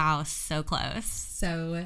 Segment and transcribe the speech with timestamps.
[0.00, 1.04] Wow, so close.
[1.04, 1.84] So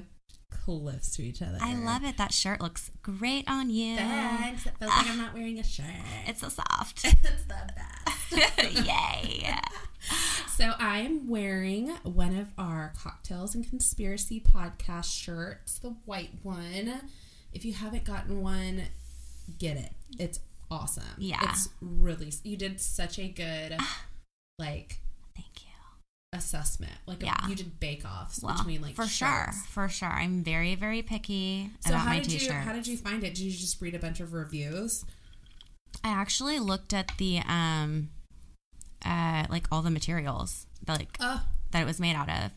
[0.48, 1.58] close to each other.
[1.60, 2.16] I love it.
[2.16, 3.96] That shirt looks great on you.
[3.96, 4.66] Thanks.
[4.66, 5.86] It feels like I'm not wearing a shirt.
[6.24, 7.04] It's so soft.
[7.04, 8.86] it's the best.
[8.86, 9.50] Yay.
[10.56, 17.00] So I'm wearing one of our cocktails and conspiracy podcast shirts, the white one.
[17.52, 18.82] If you haven't gotten one,
[19.58, 19.90] get it.
[20.18, 20.38] It's
[20.70, 21.02] awesome.
[21.18, 21.40] Yeah.
[21.42, 24.04] It's really you did such a good ah.
[24.58, 25.00] like
[25.34, 25.73] Thank you.
[26.34, 26.92] Assessment.
[27.06, 27.36] Like Yeah.
[27.48, 30.08] you did bake offs Well, between like for sure, for sure.
[30.10, 32.44] I'm very, very picky So about how my did t-shirts.
[32.46, 33.34] you how did you find it?
[33.34, 35.04] Did you just read a bunch of reviews?
[36.02, 38.10] I actually looked at the um,
[39.04, 42.50] uh, like all the materials that like Oh, that it was made out of.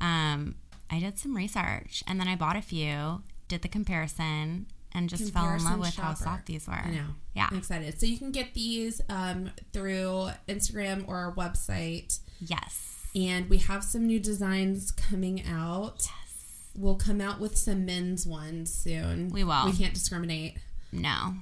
[0.00, 0.56] Um,
[0.90, 5.32] I did some research and then I bought a few, did the comparison, and just
[5.32, 6.74] fell in love Comparison with how soft these were.
[6.74, 7.06] I know.
[7.34, 7.48] Yeah.
[7.50, 8.00] I'm excited.
[8.00, 12.18] So you can get these um, through Instagram or our website.
[12.40, 12.99] Yes.
[13.14, 15.96] And we have some new designs coming out.
[16.06, 16.68] Yes.
[16.76, 19.28] We'll come out with some men's ones soon.
[19.30, 19.66] We will.
[19.66, 20.58] We can't discriminate.
[20.92, 21.34] No.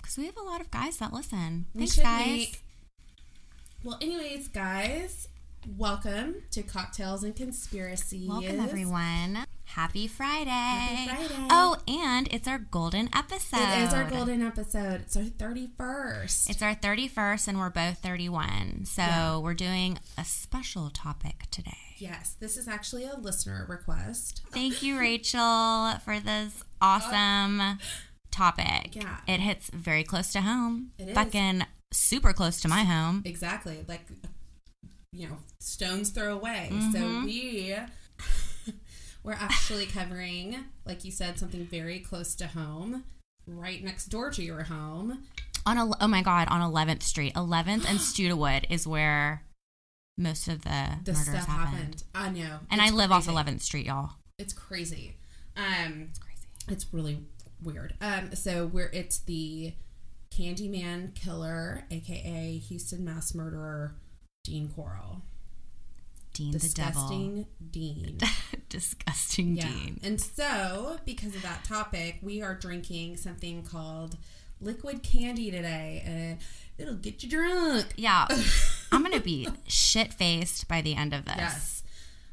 [0.00, 1.66] Because we have a lot of guys that listen.
[1.74, 2.26] We Thanks, guys.
[2.26, 2.62] make-
[3.84, 5.28] Well, anyways, guys,
[5.76, 8.28] welcome to Cocktails and Conspiracies.
[8.28, 9.44] Welcome, everyone.
[9.64, 10.48] Happy Friday.
[10.50, 11.48] Happy Friday.
[11.50, 13.58] Oh, and it's our golden episode.
[13.60, 15.02] It is our golden episode.
[15.02, 16.50] It's our 31st.
[16.50, 18.86] It's our 31st, and we're both 31.
[18.86, 19.38] So Yeah.
[19.38, 21.76] we're doing a special topic today.
[21.98, 24.42] yes, this is actually a listener request.
[24.52, 27.74] Thank you, Rachel, for this awesome uh,
[28.30, 28.94] topic.
[28.94, 29.18] Yeah.
[29.26, 30.92] It hits very close to home.
[30.98, 31.14] It is.
[31.14, 33.22] Fucking super close to my home.
[33.26, 33.84] Exactly.
[33.88, 34.06] Like,
[35.18, 36.68] you know, stones throw away.
[36.72, 36.92] Mm-hmm.
[36.92, 37.76] So we.
[39.24, 43.04] We're actually covering, like you said, something very close to home,
[43.46, 45.24] right next door to your home.
[45.66, 47.34] On a, oh my god, on 11th Street.
[47.34, 49.42] 11th and Studewood is where
[50.16, 51.76] most of the, The murders stuff happened.
[51.76, 52.04] happened.
[52.14, 52.58] I know.
[52.70, 53.30] And It's I live crazy.
[53.30, 54.10] off 11th Street, y'all.
[54.38, 55.16] It's crazy.
[55.56, 56.46] Um, It's crazy.
[56.68, 57.18] it's really
[57.62, 57.94] weird.
[58.00, 59.74] Um, so we're it's the
[60.32, 63.96] Candyman killer, aka Houston mass murderer,
[64.48, 65.20] Dean Corll.
[66.32, 67.02] Dean the devil.
[67.08, 68.18] Disgusting Dean.
[68.70, 69.66] Disgusting Yeah.
[69.68, 70.00] Dean.
[70.02, 74.16] And so, because of that topic, we are drinking something called
[74.60, 76.38] liquid candy today, and
[76.78, 77.86] it'll get you drunk.
[77.96, 78.26] Yeah.
[78.92, 81.34] I'm going to be shit faced by the end of this.
[81.36, 81.82] Yes,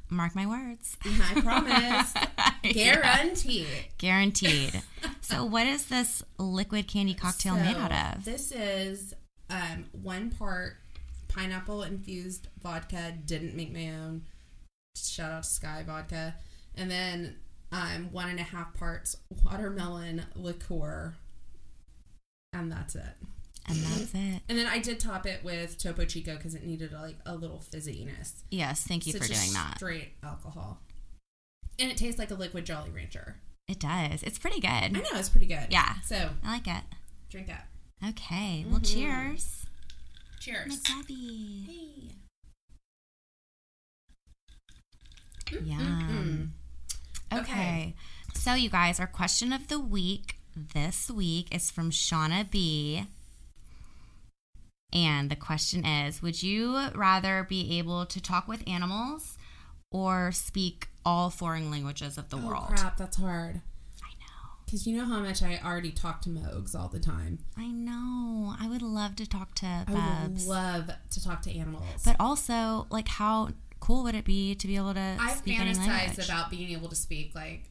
[0.09, 0.97] Mark my words.
[1.03, 2.13] I promise.
[2.63, 2.99] Yeah.
[2.99, 3.67] Guaranteed.
[3.99, 4.81] Guaranteed.
[5.21, 8.25] so, what is this liquid candy cocktail made out of?
[8.25, 9.13] This is
[9.51, 10.77] um, one part
[11.35, 13.13] pineapple infused vodka.
[13.25, 14.23] Didn't make my own.
[14.97, 16.35] Shout out to Skyy Vodka,
[16.75, 17.35] and then
[17.71, 21.15] um, one and a half parts watermelon liqueur,
[22.53, 23.03] and that's it.
[23.67, 24.41] And that's it.
[24.47, 27.63] And then I did top it with Topo Chico because it needed like a little
[27.71, 28.43] fizziness.
[28.51, 29.73] Yes, thank you So for doing that.
[29.77, 30.79] Straight alcohol,
[31.79, 33.37] and it tastes like a liquid Jolly Rancher.
[33.67, 34.21] It does.
[34.23, 34.69] It's pretty good.
[34.69, 35.67] I know it's pretty good.
[35.71, 35.95] Yeah.
[36.05, 36.83] So I like it.
[37.29, 37.67] drink that.
[38.07, 38.63] Okay.
[38.69, 38.93] Well, Mhm.
[38.93, 39.64] cheers.
[40.45, 40.79] Cheers.
[40.85, 42.11] Hey.
[45.63, 46.53] Yum.
[47.33, 47.41] Okay.
[47.41, 47.95] Okay.
[48.35, 53.07] So, you guys, our question of the week this week is from Shauna B.
[54.93, 59.39] And the question is Would you rather be able to talk with animals
[59.91, 62.67] or speak all foreign languages of the Oh, world?
[62.67, 63.61] crap, that's hard.
[64.65, 64.71] I.
[64.71, 67.39] Because you know how much I already talk to Mogs all the time.
[67.57, 68.55] I know.
[68.59, 70.45] I would love to talk to I Bubs.
[70.45, 72.01] would love to talk to animals.
[72.03, 73.49] but also, like, how
[73.79, 77.35] cool would it be to be able to I fantasize about being able to speak
[77.35, 77.63] like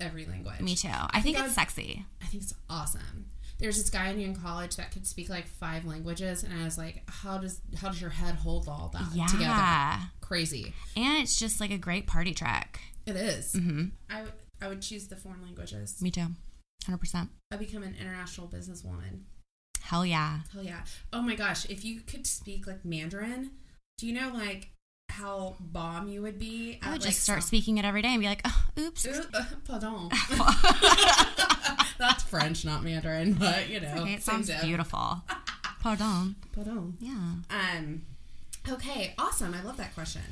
[0.00, 0.60] every language.
[0.60, 0.88] Me too.
[0.88, 2.04] I, think, think I it's would- sexy.
[2.22, 3.26] I think it's awesome.
[3.58, 6.64] There's this guy I knew in college that could speak like five languages, and I
[6.64, 9.26] was like, "How does how does your head hold all that Yeah.
[9.28, 10.74] together?" Crazy.
[10.96, 12.80] And it's just like a great party track.
[13.06, 13.52] It is.
[13.52, 14.24] hmm I
[14.64, 16.00] I would choose the foreign languages.
[16.00, 16.28] Me too.
[16.88, 17.28] 100%.
[17.50, 19.20] I become an international businesswoman.
[19.82, 20.40] Hell yeah.
[20.52, 20.80] Hell yeah!
[21.12, 23.50] Oh my gosh, if you could speak like Mandarin,
[23.98, 24.70] do you know like
[25.10, 26.78] how bomb you would be?
[26.82, 28.64] I at, would like, just start some- speaking it every day and be like, oh,
[28.78, 29.06] oops.
[29.06, 30.08] Ooh, uh, pardon.
[31.98, 34.62] That's French, not Mandarin, but you know, okay, it sounds dip.
[34.62, 35.22] beautiful.
[35.82, 36.36] Pardon.
[36.54, 36.96] Pardon.
[36.98, 37.34] Yeah.
[37.50, 38.02] Um.
[38.66, 39.52] Okay, awesome.
[39.52, 40.22] I love that question.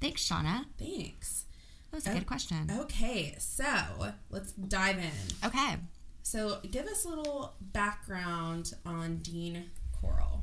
[0.00, 0.64] Thanks, Shauna.
[0.78, 1.44] Thanks.
[1.94, 2.14] That was a Oh.
[2.14, 2.70] good question.
[2.72, 5.12] Okay, so let's dive in.
[5.44, 5.76] Okay.
[6.24, 10.42] So, give us a little background on Dean Corll.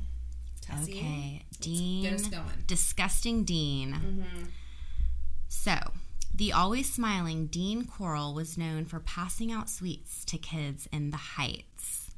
[0.62, 1.44] Tessie, Okay.
[1.60, 2.02] Dean.
[2.04, 2.64] get us going.
[2.66, 3.92] Disgusting Dean.
[3.92, 4.44] Mm-hmm.
[5.50, 5.92] So,
[6.34, 11.18] the always smiling Dean Corll was known for passing out sweets to kids in the
[11.18, 12.10] Heights,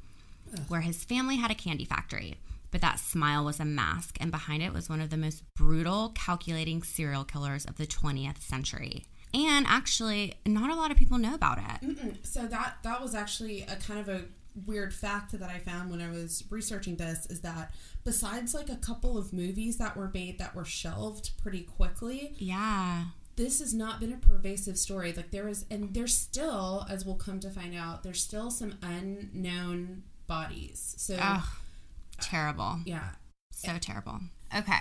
[0.69, 2.37] where his family had a candy factory.
[2.71, 6.09] but that smile was a mask, and behind it was one of the most brutal,
[6.09, 9.05] calculating serial killers of the 20th century.
[9.35, 11.85] And actually, not a lot of people know about it.
[11.85, 12.25] Mm-mm.
[12.25, 14.21] So that that was actually a kind of a
[14.65, 17.73] weird fact that I found when I was researching this is that
[18.05, 23.07] besides like a couple of movies that were made that were shelved pretty quickly, Yeah.
[23.35, 25.11] this has not been a pervasive story.
[25.11, 28.75] Like there is, and there's still, as we'll come to find out, there's still some
[28.81, 30.95] unknown bodies.
[30.97, 31.43] So Ugh.
[32.21, 32.79] Terrible.
[32.85, 33.09] yeah,
[33.51, 34.21] So terrible.
[34.57, 34.79] Okay.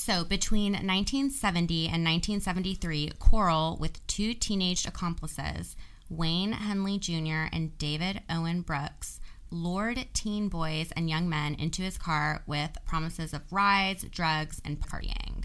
[0.00, 5.74] So between 1970 and 1973, Corll, with two teenage accomplices,
[6.08, 7.48] Wayne Henley Jr.
[7.52, 9.18] and David Owen Brooks,
[9.50, 14.80] lured teen boys and young men into his car with promises of rides, drugs, and
[14.80, 15.42] partying.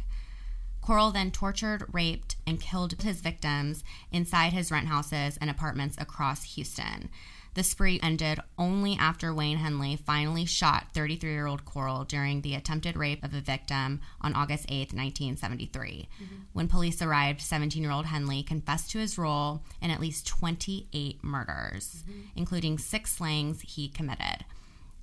[0.81, 6.53] Corll then tortured, raped, and killed his victims inside his rent houses and apartments across
[6.53, 7.09] Houston.
[7.55, 12.55] The spree ended only after Wayne Henley finally shot 33 year old Corll during the
[12.55, 16.07] attempted rape of a victim on August 8, 1973.
[16.21, 16.35] Mm-hmm.
[16.53, 21.23] When police arrived, 17 year old Henley confessed to his role in at least 28
[21.23, 22.21] murders, mm-hmm.
[22.35, 24.45] including six slayings he committed.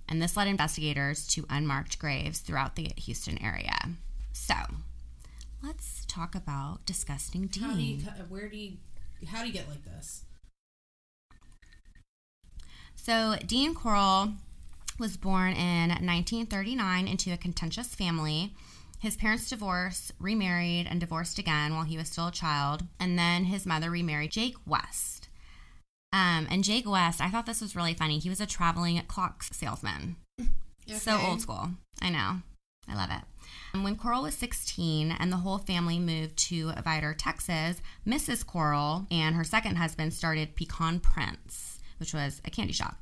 [0.09, 3.79] And this led investigators to unmarked graves throughout the Houston area.
[4.33, 4.55] So,
[5.63, 7.63] let's talk about disgusting Dean.
[7.63, 7.99] how do you,
[8.29, 8.73] where do you,
[9.29, 10.25] how do you get like this?
[13.03, 14.35] So, Dean Corll
[14.99, 18.55] was born in 1939 into a contentious family.
[18.99, 22.83] His parents divorced, remarried, and divorced again while he was still a child.
[23.01, 25.29] And then his mother remarried Jake West.
[26.13, 28.19] Um, and Jake West, I thought this was really funny.
[28.19, 30.17] He was a traveling clock salesman.
[30.87, 31.71] So old school.
[32.03, 32.43] I know.
[32.87, 33.23] I love it.
[33.73, 38.45] And when Corll was 16 and the whole family moved to Vidor, Texas, Mrs.
[38.45, 42.97] Corll and her second husband started Pecan Prince, which was a candy shop.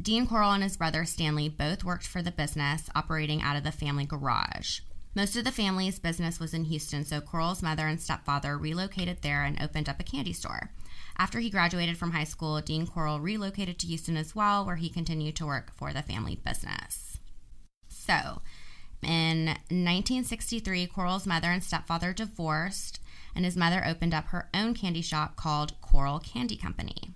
[0.00, 3.72] Dean Corll and his brother Stanley both worked for the business operating out of the
[3.72, 4.80] family garage.
[5.14, 9.44] Most of the family's business was in Houston, so Corll's mother and stepfather relocated there
[9.44, 10.70] and opened up a candy store.
[11.16, 14.88] After he graduated from high school, Dean Corll relocated to Houston as well, where he
[14.88, 17.18] continued to work for the family business.
[17.88, 18.42] So,
[19.02, 22.98] in 1963, Corll's mother and stepfather divorced,
[23.36, 27.14] and his mother opened up her own candy shop called Corll Candy Company.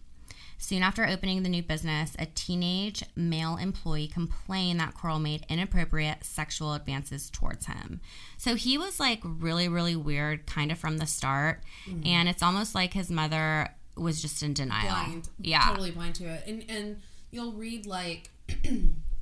[0.60, 6.25] Soon after opening the new business, a teenage male employee complained that Corll made inappropriate
[6.25, 8.00] sexual advances towards him.
[8.37, 11.62] So he was like really, really weird kind of from the start.
[11.88, 12.06] Mm-hmm.
[12.06, 14.88] And it's almost like his mother was just in denial.
[15.06, 15.69] blind, Yeah.
[15.69, 16.44] totally blind to it.
[16.46, 17.00] And and
[17.31, 18.31] you'll read like,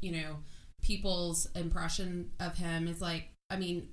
[0.00, 0.36] you know,
[0.82, 3.88] people's impression of him is like, I mean,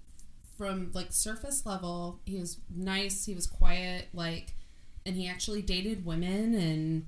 [0.57, 4.53] from like surface level, he was nice, he was quiet, like,
[5.05, 7.05] and he actually dated women and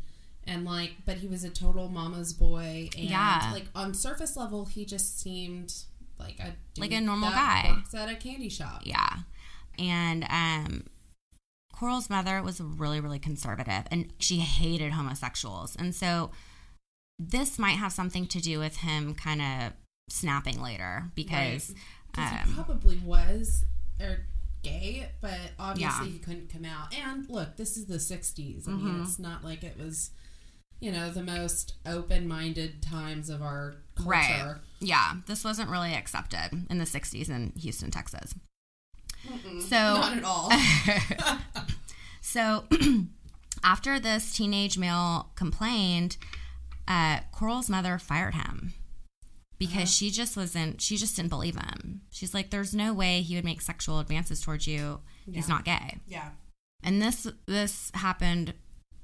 [0.48, 2.90] and like, but he was a total mama's boy.
[2.98, 3.50] And Yeah.
[3.54, 5.74] like on surface level, he just seemed
[6.20, 7.74] like a Like a normal guy.
[7.76, 8.82] works at a candy shop.
[8.86, 9.20] Yeah.
[9.78, 10.84] And um
[11.74, 15.76] Corll's mother was really, really conservative and she hated homosexuals.
[15.76, 16.32] And so
[17.20, 19.74] this might have something to do with him kind of
[20.10, 21.74] snapping later because
[22.16, 23.66] he um, probably was
[24.00, 24.26] or
[24.64, 26.14] gay, but obviously Yeah.
[26.14, 26.94] he couldn't come out.
[26.96, 28.68] And look, this is the '60s.
[28.68, 29.04] I mean, Mhm.
[29.04, 30.12] it's not like it was,
[30.80, 34.10] you know, the most open-minded times of our culture.
[34.10, 34.56] Right.
[34.80, 38.36] yeah, this wasn't really accepted in the 60s in Houston, Texas.
[39.68, 40.52] So Not at all.
[42.22, 42.66] So,
[43.64, 46.18] after this teenage male complained,
[46.88, 48.74] uh, Corll's mother fired him
[49.60, 49.86] because Uh-huh.
[49.86, 50.82] she just wasn't.
[50.82, 52.02] She just didn't believe him.
[52.12, 55.02] She's like, "There's no way he would make sexual advances towards you.
[55.32, 55.54] He's Yeah.
[55.56, 56.32] not gay." yeah.
[56.84, 58.54] And this this happened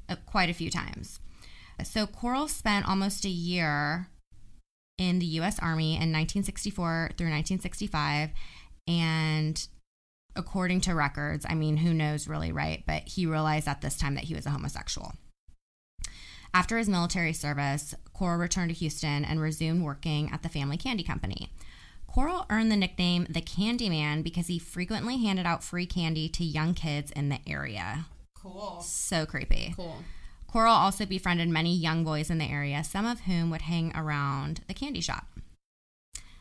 [0.09, 1.19] uh, quite a few times.
[1.83, 4.07] So Corll spent almost a year
[4.97, 5.59] in the U.S.
[5.59, 8.29] Army in 1964 through 1965,
[8.87, 9.67] and
[10.35, 12.83] according to records, I mean, who knows really, right?
[12.85, 15.13] But he realized at this time that he was a homosexual.
[16.53, 21.03] After his military service, Corll returned to Houston and resumed working at the family candy
[21.03, 21.51] company.
[22.07, 26.43] Corll earned the nickname the Candy Man because he frequently handed out free candy to
[26.43, 28.05] young kids in the area.
[28.35, 28.81] Cool.
[28.81, 29.73] So creepy.
[29.75, 30.03] Cool.
[30.51, 34.61] Corll also befriended many young boys in the area, some of whom would hang around
[34.67, 35.27] the candy shop.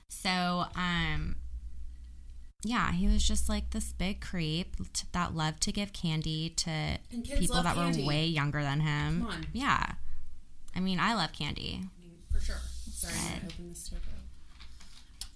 [0.08, 1.36] So, um,
[2.62, 4.76] yeah, he was just like this big creep
[5.12, 8.02] that loved to give candy to people that candy.
[8.02, 9.20] were way younger than him.
[9.22, 9.46] Come on.
[9.52, 9.92] Yeah.
[10.74, 11.80] I mean, I love candy.
[11.80, 12.60] I mean, for sure.
[12.92, 13.56] Sorry, Good.
[13.56, 14.02] gonna this topo.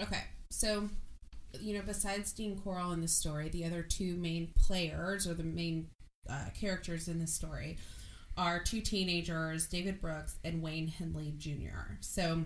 [0.03, 0.89] Okay, so
[1.61, 5.45] you know, besides Dean Corll in the story, the other two main players or the
[5.45, 5.89] main
[6.29, 7.79] uh, characters in the story
[8.37, 11.99] are two teenagers, David Brooks and Wayne Henley Jr.
[12.01, 12.45] So,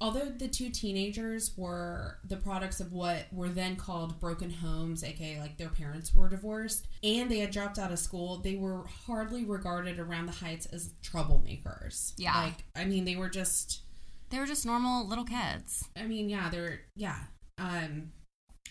[0.00, 5.38] although the two teenagers were the products of what were then called broken homes, aka
[5.40, 9.44] like their parents were divorced, and they had dropped out of school, they were hardly
[9.44, 12.14] regarded around the Heights as troublemakers.
[12.16, 12.36] Yeah.
[12.36, 13.82] Like, I mean, they were just,
[14.30, 15.88] They were just normal little kids.
[15.96, 17.18] I mean, yeah, they're, yeah.
[17.58, 18.12] Um,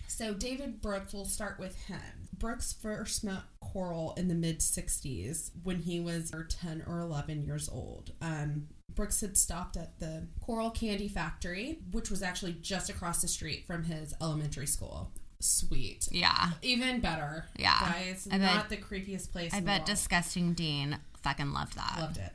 [0.08, 2.21] so David Brooks, we'll start with him.
[2.42, 7.70] Brooks first met Corll in the mid 60s when he was 10 or 11 years
[7.70, 8.14] old.
[8.20, 13.28] Um, Brooks had stopped at the Corll Candy Factory, which was actually just across the
[13.28, 15.12] street from his elementary school.
[15.40, 16.08] Sweet.
[16.12, 16.50] Yeah.
[16.64, 17.46] Even better.
[17.58, 17.80] Yeah.
[17.80, 21.98] Guys, I not bet- the creepiest place I bet disgusting Dean fucking loved that.
[22.00, 22.34] Loved it.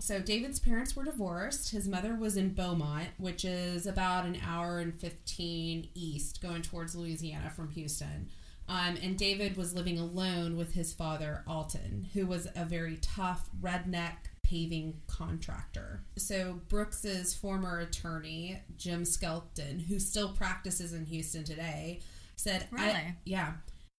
[0.00, 1.72] So David's parents were divorced.
[1.72, 6.94] His mother was in Beaumont, which is about an hour and 15 east going towards
[6.96, 8.30] Louisiana from Houston.
[8.68, 13.48] Um, and David was living alone with his father, Alton, who was a very tough
[13.60, 16.02] redneck paving contractor.
[16.16, 22.00] So Brooks's former attorney, Jim Skelton, who still practices in Houston today,
[22.36, 23.14] said, Really?
[23.24, 23.54] yeah.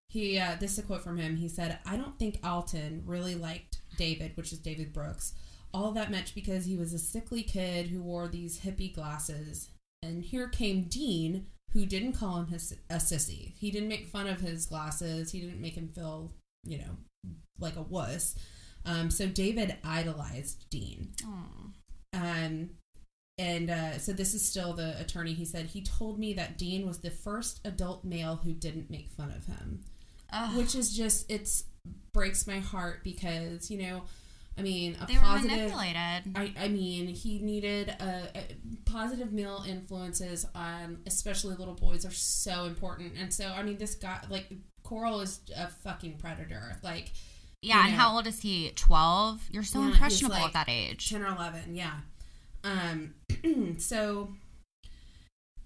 [0.09, 1.35] He uh, this is a quote from him.
[1.35, 5.33] He said, "I don't think Alton really liked David, which is David Brooks,
[5.71, 9.69] all that much because he was a sickly kid who wore these hippie glasses.
[10.01, 13.53] And here came Dean, who didn't call him his, a sissy.
[13.57, 15.31] He didn't make fun of his glasses.
[15.31, 16.31] He didn't make him feel,
[16.63, 18.35] you know, like a wuss.
[18.85, 21.09] Um, so David idolized Dean.
[22.13, 22.71] Um,
[23.37, 25.33] and uh, so this is still the attorney.
[25.33, 29.11] He said he told me that Dean was the first adult male who didn't make
[29.11, 29.81] fun of him,
[30.33, 30.57] Ugh.
[30.57, 31.63] which is just it's
[32.13, 34.01] breaks my heart because you know,
[34.59, 35.57] I mean, a they were positive.
[35.57, 35.97] manipulated.
[36.35, 38.41] I, I mean, he needed a, a
[38.85, 43.13] positive male influences on especially little boys are so important.
[43.19, 44.47] And so, I mean, this guy, like,
[44.83, 46.77] Corll is a fucking predator.
[46.83, 47.11] Like,
[47.61, 47.97] Yeah, and know.
[47.99, 48.71] how old is he?
[48.75, 49.49] 12?
[49.51, 51.09] You're so Yeah, impressionable like at that age.
[51.09, 51.93] 10 or 11 yeah
[52.65, 53.13] um
[53.77, 54.33] so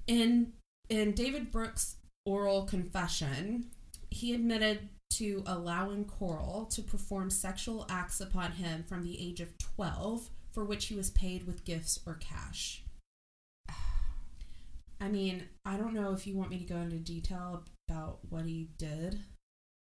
[0.08, 0.54] in
[0.90, 1.96] in david brooks
[2.26, 3.66] oral confession
[4.12, 9.58] he admitted to allowing corll to perform sexual acts upon him from the age of
[9.58, 12.84] 12 for which he was paid with gifts or cash
[15.02, 18.46] i mean i don't know if you want me to go into detail about what
[18.46, 19.20] he did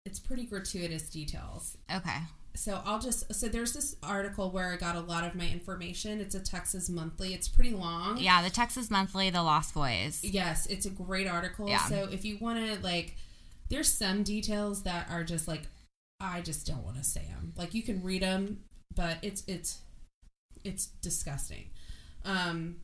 [0.07, 2.19] it's pretty gratuitous details Okay.
[2.55, 6.21] so I'll just so there's this article where I got a lot of my information.
[6.21, 7.33] It's a Texas Monthly.
[7.35, 8.19] It's pretty long.
[8.19, 10.21] Yeah, the Texas Monthly, The Lost Boys.
[10.23, 11.69] Yes, it's a great article.
[11.69, 11.85] Yeah.
[11.87, 13.17] So if you want to like
[13.69, 15.63] there's some details that are just like
[16.21, 17.53] I just don't want to say them.
[17.57, 19.79] Like you can read them, but it's it's
[20.65, 21.67] it's disgusting.
[22.25, 22.77] Um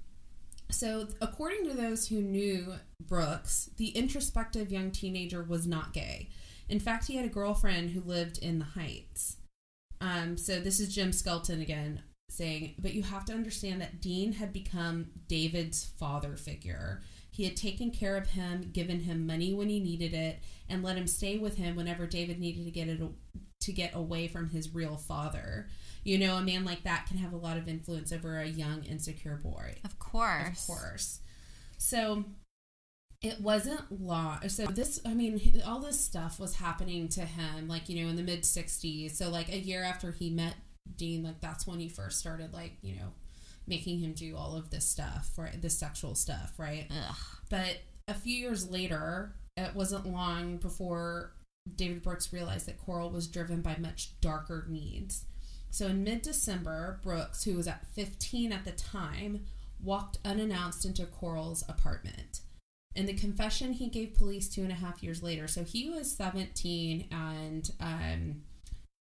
[0.71, 2.75] so according to those who knew
[3.07, 6.29] Brooks, the introspective young teenager was not gay.
[6.69, 9.37] In fact, he had a girlfriend who lived in the Heights.
[10.01, 14.33] Um, so this is Jim Skelton again saying, but you have to understand that Dean
[14.33, 17.03] had become David's father figure.
[17.33, 20.39] He had taken care of him, given him money when he needed it,
[20.71, 23.01] and let him stay with him whenever David needed to get it
[23.61, 25.69] to get away from his real father.
[26.03, 28.85] You know, a man like that can have a lot of influence over a young,
[28.85, 29.77] insecure boy.
[29.85, 30.61] Of course.
[30.61, 31.21] Of course.
[31.77, 32.25] So
[33.23, 34.49] it wasn't long.
[34.49, 38.17] So this, I mean, all this stuff was happening to him, like you know, in
[38.17, 39.13] the mid '60s.
[39.13, 40.55] So like a year after he met
[40.97, 43.13] Dean, like that's when he first started, like you know,
[43.67, 45.61] making him do all of this stuff, right?
[45.61, 46.87] This sexual stuff, right?
[46.91, 47.17] Ugh.
[47.51, 49.35] But a few years later,
[49.67, 51.33] it wasn't long before
[51.77, 55.25] David Brooks realized that Corll was driven by much darker needs.
[55.71, 59.47] So in mid December, Brooks, who was at 15 at the time,
[59.83, 62.41] walked unannounced into Corll's apartment.
[62.95, 66.11] In the confession he gave police two and a half years later, so he was
[66.11, 68.43] 17 and um,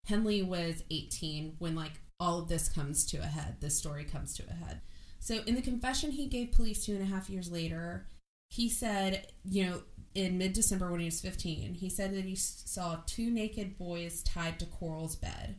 [0.06, 3.58] Henley was 18 when like all of this comes to a head.
[3.62, 4.82] This story comes to a head.
[5.20, 8.06] So in the confession he gave police two and a half years later,
[8.50, 9.82] he said, you know,
[10.16, 14.22] in mid December when he was 15, he said that he saw two naked boys
[14.24, 15.56] tied to Corll's bed.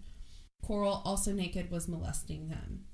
[0.64, 2.84] Corll, also naked, was molesting them.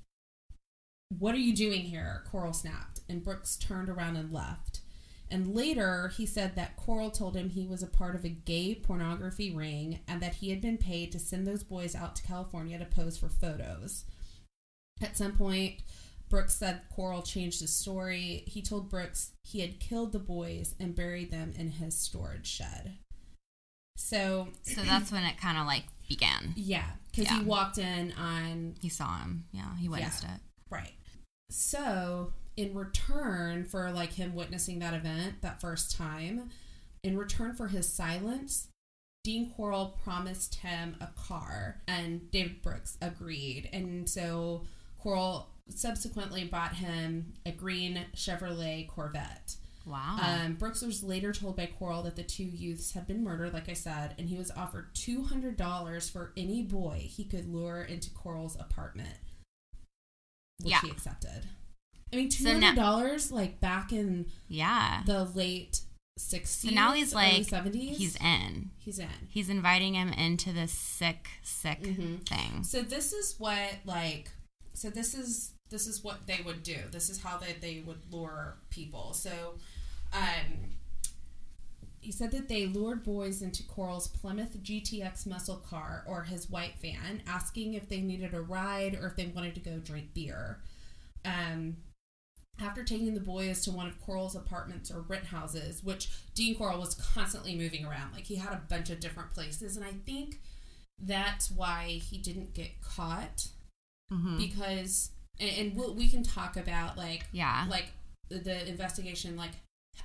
[1.09, 2.23] What are you doing here?
[2.29, 4.81] Corll snapped, and Brooks turned around and left.
[5.29, 8.75] And later, he said that Corll told him he was a part of a gay
[8.75, 12.79] pornography ring and that he had been paid to send those boys out to California
[12.79, 14.05] to pose for photos.
[15.01, 15.81] At some point,
[16.29, 18.43] Brooks said Corll changed his story.
[18.47, 22.97] He told Brooks he had killed the boys and buried them in his storage shed.
[23.95, 26.53] So, So that's when it kind of like began.
[26.55, 27.39] yeah, because Yeah.
[27.39, 29.45] he walked in on He saw him.
[29.51, 30.39] Yeah, he witnessed it.
[30.69, 30.93] Right.
[31.49, 36.49] So, in return for like him witnessing that event that first time,
[37.03, 38.67] in return for his silence,
[39.23, 43.69] Dean Corll promised him a car, and David Brooks agreed.
[43.73, 44.65] And so
[45.01, 49.55] Corll subsequently bought him a green Chevrolet Corvette.
[49.85, 50.17] Wow.
[50.21, 53.69] Um, Brooks was later told by Corll that the two youths had been murdered, like
[53.69, 57.81] I said, and he was offered two hundred dollars for any boy he could lure
[57.83, 59.15] into Corll's apartment,
[60.59, 60.81] which Yeah.
[60.81, 61.45] he accepted.
[62.11, 65.03] I mean, two So now- hundred dollars, like back in yeah.
[65.05, 65.81] the late
[66.17, 66.71] sixties.
[66.71, 67.97] So now he's like seventies.
[67.97, 68.71] he's in.
[68.79, 69.07] he's in.
[69.29, 72.27] He's inviting him into this sick, sick Mhm.
[72.27, 72.63] thing.
[72.63, 74.31] So this is what like
[74.73, 76.77] so this is this is what they would do.
[76.91, 79.13] This is how they, they would lure people.
[79.13, 79.55] So
[80.13, 80.71] um
[81.99, 86.75] he said that they lured boys into Corll's Plymouth GTX muscle car or his white
[86.81, 90.59] van, asking if they needed a ride or if they wanted to go drink beer.
[91.25, 91.77] Um,
[92.61, 96.79] after taking the boys to one of Corll's apartments or rent houses, which Dean Corll
[96.79, 100.39] was constantly moving around, like he had a bunch of different places, and I think
[100.99, 103.49] that's why he didn't get caught
[104.13, 104.37] Mhm.
[104.37, 107.65] because, and, and we'll, we can talk about like Yeah.
[107.69, 107.87] like
[108.29, 109.51] the, the investigation, like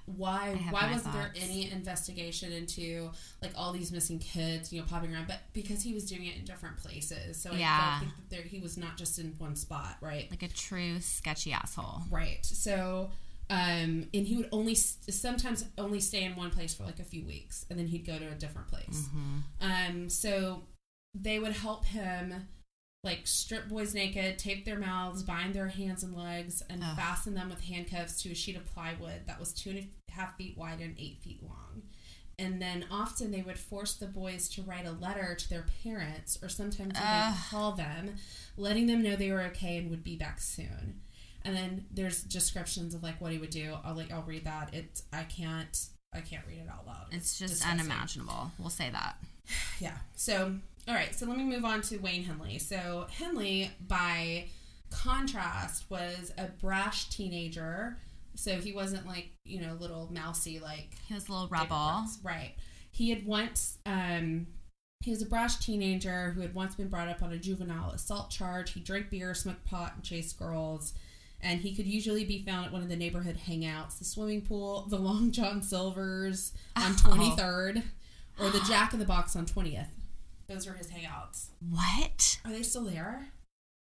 [0.06, 3.10] why why wasn't there any investigation into
[3.42, 5.26] like all these missing kids, you know, popping around?
[5.26, 7.96] But because he was doing it in different places, so Yeah.
[7.96, 10.30] I think that there, he was not just in one spot, right?
[10.30, 12.02] like a true sketchy asshole.
[12.10, 12.44] Right.
[12.44, 13.10] So,
[13.50, 17.24] um, and he would only sometimes only stay in one place for like a few
[17.26, 19.08] weeks, and then he'd go to a different place.
[19.12, 20.62] hmm Um, so
[21.14, 22.48] they would help him
[23.04, 26.97] like strip boys naked, tape their mouths, bind their hands and legs, and Ugh.
[26.97, 30.37] fasten them with handcuffs to a sheet of plywood that was two and a half
[30.37, 31.82] feet wide and eight feet long.
[32.38, 36.38] And then often they would force the boys to write a letter to their parents
[36.42, 38.14] or sometimes even call them,
[38.56, 41.00] letting them know they were okay and would be back soon.
[41.44, 43.75] And then there's descriptions of like what he would do.
[43.85, 44.73] I'll like I'll read that.
[44.73, 45.76] It I can't
[46.14, 47.06] I can't read it out loud.
[47.11, 47.80] It's just disgusting.
[47.80, 48.52] unimaginable.
[48.59, 49.16] We'll say that.
[49.80, 49.97] Yeah.
[50.14, 50.54] So,
[50.88, 51.14] all right.
[51.14, 52.58] So let me move on to Wayne Henley.
[52.58, 54.46] So Henley, by
[54.90, 57.98] contrast, was a brash teenager.
[58.34, 62.04] So he wasn't like you know little mousy like He was a little rebel.
[62.23, 62.54] Right?
[62.90, 63.78] He had once.
[63.86, 64.47] Um,
[65.00, 68.30] he was a brash teenager who had once been brought up on a juvenile assault
[68.30, 68.73] charge.
[68.73, 70.92] He drank beer, smoked pot, and chased girls.
[71.40, 74.86] And he could usually be found at one of the neighborhood hangouts, the swimming pool,
[74.88, 77.34] the Long John Silver's on Oh.
[77.36, 77.82] 23rd,
[78.38, 79.88] or the Jack in the Box on 20th.
[80.52, 81.47] Those were his hangouts.
[81.71, 82.38] What?
[82.45, 83.28] Are they still there?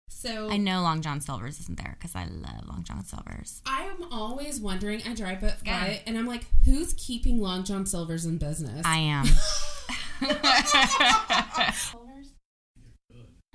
[0.09, 3.61] So I know Long John Silver's isn't there because I love Long John Silver's.
[3.67, 5.03] I am always wondering.
[5.07, 5.85] I drive by Yeah.
[5.87, 8.83] it, and I'm like, who's keeping Long John Silver's in business?
[8.87, 9.27] I am.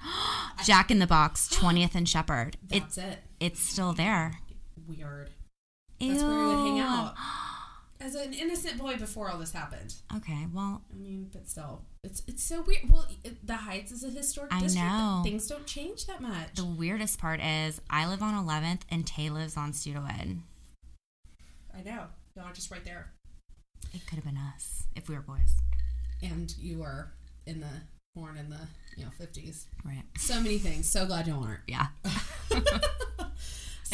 [0.65, 2.57] Jack in the Box, 20th and Shepherd.
[2.69, 3.19] It, That's it.
[3.39, 4.39] it's still there.
[4.87, 5.29] Weird.
[5.99, 7.13] That's where we would hang out.
[7.99, 9.93] As an innocent boy before all this happened.
[10.17, 12.89] Okay, well, I mean, but still, it's it's so weird.
[12.89, 14.87] Well, it, the Heights is a historic I district.
[14.87, 15.21] know.
[15.23, 16.53] Things don't change that much.
[16.55, 20.39] the weirdest part is I live on 11th and Tay lives on Studewood.
[21.75, 22.03] I know.
[22.35, 23.11] Y'all are just right there,
[23.93, 25.55] It could have been us if we were boys.
[26.23, 27.11] and you were
[27.45, 27.67] in the
[28.15, 28.59] born in the
[28.97, 29.67] you know fifties.
[29.85, 30.03] Right.
[30.17, 30.89] So many things.
[30.89, 31.61] So glad you aren't.
[31.67, 31.87] Yeah.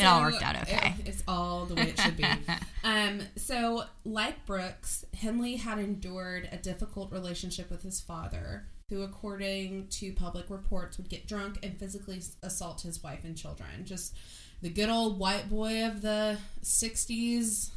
[0.03, 0.95] So, all worked out okay.
[0.99, 2.25] it- it's all the way it should be.
[2.83, 9.87] um, so, like Brooks, Henley had endured a difficult relationship with his father, who, according
[9.89, 13.85] to public reports, would get drunk and physically assault his wife and children.
[13.85, 14.15] Just
[14.61, 17.71] the good old white boy of the 60s,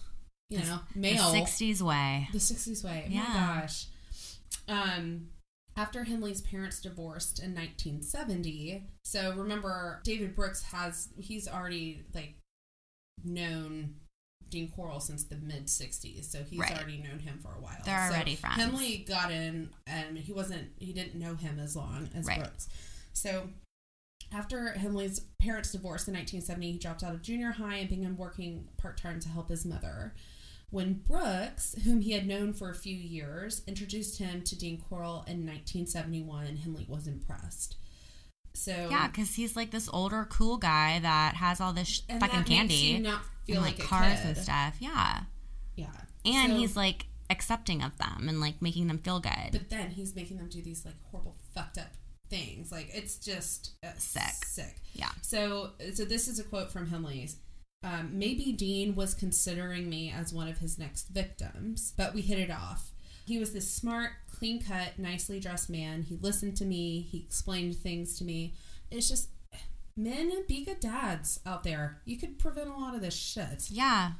[0.48, 1.32] you know, male.
[1.32, 2.28] The 60s way.
[2.32, 3.04] The 60s way.
[3.06, 3.20] Oh Yeah.
[3.22, 3.86] my gosh.
[4.68, 5.28] Um,
[5.80, 12.34] after Henley's parents divorced in 1970, so remember, David Brooks has, he's already like
[13.24, 13.94] known
[14.50, 16.72] Dean Corll since the mid 60s, so he's Right.
[16.76, 17.78] already known him for a while.
[17.84, 18.56] They're So already friends.
[18.56, 22.40] Henley got in, and he wasn't, he didn't know him as long as Right.
[22.40, 22.68] Brooks.
[23.12, 23.48] So
[24.32, 28.68] after Henley's parents divorced in 1970, he dropped out of junior high and began working
[28.76, 30.14] part time to help his mother.
[30.70, 35.24] When Brooks, whom he had known for a few years, introduced him to Dean Corll
[35.26, 37.76] in 1971, Henley was impressed.
[38.54, 42.44] So Yeah, because he's like this older, cool guy that has all this sh- fucking
[42.44, 44.26] candy you not feel and like, like cars kid.
[44.26, 44.76] and stuff.
[44.80, 45.20] Yeah.
[45.76, 45.86] Yeah,
[46.24, 49.50] And So- he's like accepting of them and like making them feel good.
[49.52, 51.92] But then he's making them do these like horrible, fucked up
[52.28, 52.70] things.
[52.72, 54.44] Like it's just uh, Sick.
[54.44, 54.76] Sick.
[54.94, 55.10] Yeah.
[55.22, 57.36] So, so this is a quote from Henley's.
[57.82, 62.38] Um, maybe Dean was considering me as one of his next victims, but we hit
[62.38, 62.90] it off.
[63.24, 66.02] He was this smart, clean cut, nicely dressed man.
[66.02, 67.00] He listened to me.
[67.10, 68.54] He explained things to me.
[68.90, 69.28] It's just
[69.96, 72.02] men be good dads out there.
[72.04, 73.70] You could prevent a lot of this shit.
[73.70, 74.12] yeah.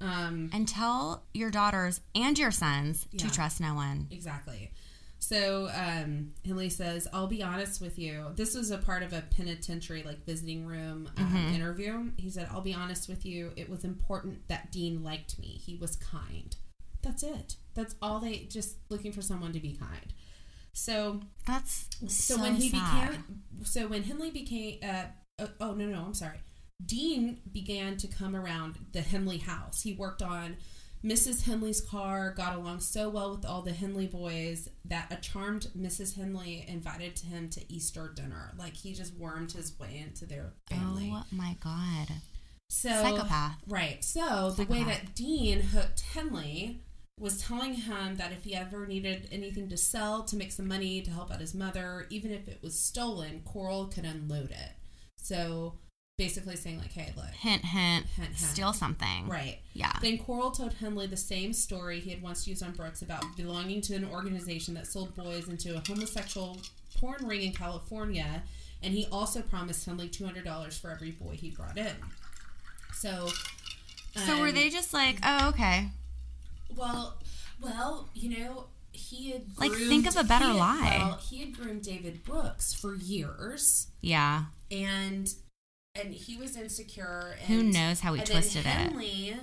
[0.00, 3.26] Um, And tell your daughters and your sons Yeah.
[3.26, 4.06] to trust no one.
[4.12, 4.70] Exactly.
[5.20, 8.26] So um, Henley says, "I'll be honest with you.
[8.36, 11.54] This was a part of a penitentiary, like visiting room um, Mhm.
[11.54, 12.10] interview.
[12.16, 13.52] He said, "I'll be honest with you.
[13.56, 15.60] It was important that Dean liked me.
[15.64, 16.56] He was kind.
[17.02, 17.56] That's it.
[17.74, 20.12] That's all they just looking for someone to be kind."
[20.72, 23.10] So That's so, so, when he sad.
[23.10, 25.04] became so when Henley became uh,
[25.40, 26.38] oh, oh no no I'm sorry
[26.84, 30.56] Dean began to come around the Henley house he worked on
[31.04, 31.44] Mrs.
[31.44, 36.16] Henley's car got along so well with all the Henley boys that a charmed Mrs.
[36.16, 41.10] Henley invited him to Easter dinner like he just wormed his way into their family
[41.14, 42.08] Oh my god.
[42.68, 43.56] so Psychopath.
[43.68, 44.02] Right.
[44.02, 46.82] So the way that Dean hooked Henley
[47.18, 51.00] was telling him that if he ever needed anything to sell to make some money
[51.02, 54.70] to help out his mother, even if it was stolen, Corll could unload it.
[55.16, 55.74] So
[56.18, 58.04] basically saying like, hey, look, Hint, hint.
[58.06, 58.36] Hint, hint.
[58.38, 59.28] Steal something.
[59.28, 59.58] right.
[59.72, 59.92] Yeah.
[60.02, 63.80] Then Corll told Henley the same story he had once used on Brooks about belonging
[63.82, 66.58] to an organization that sold boys into a homosexual
[66.98, 68.42] porn ring in California,
[68.82, 71.94] and he also promised Henley two hundred dollars for every boy he brought in.
[72.94, 73.28] So,
[74.26, 75.90] So were um, they just like, oh, okay.
[76.76, 77.16] Well,
[77.62, 80.96] well, you know, he had Like, think of a better had- lie.
[80.98, 84.46] Well, he had groomed David Brooks for years, Yeah.
[84.72, 85.32] and
[86.00, 87.34] and he was insecure.
[87.40, 88.90] And, Who knows how he twisted then it?
[88.90, 89.36] Henley,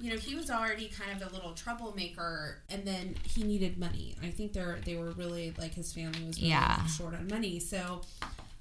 [0.00, 4.16] You know, he was already kind of a little troublemaker, and then he needed money.
[4.22, 6.84] I think they're they were really like his family was really Yeah.
[6.86, 7.58] short on money.
[7.60, 8.02] So,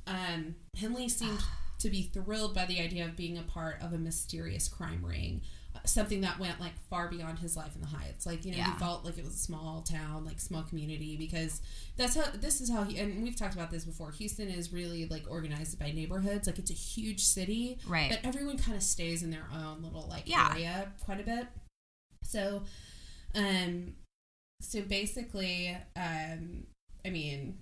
[0.08, 1.40] um, Henley seemed
[1.80, 5.42] to be thrilled by the idea of being a part of a mysterious crime ring,
[5.86, 8.26] something that went like far beyond his life in the Heights.
[8.26, 8.74] Like you know, Yeah.
[8.74, 11.62] he felt like it was a small town, like small community, because
[11.98, 12.98] that's how this is how he.
[13.00, 14.12] And we've talked about this before.
[14.12, 16.48] Houston is really like organized by neighborhoods.
[16.48, 18.10] Like it's a huge city, Right.
[18.12, 20.50] But everyone kind of stays in their own little like Yeah.
[20.54, 21.48] area quite a bit.
[22.24, 22.64] So,
[23.36, 23.94] um,
[24.62, 26.66] so basically, um,
[27.06, 27.58] I mean,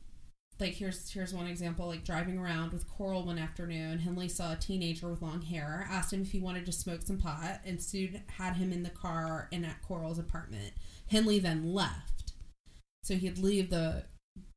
[0.61, 4.55] like here's here's one example like driving around with corll one afternoon henley saw a
[4.55, 8.21] teenager with long hair asked him if he wanted to smoke some pot and soon
[8.37, 10.73] had him in the car and at corll's apartment.
[11.09, 12.33] Henley then left.
[13.03, 14.05] So he'd leave the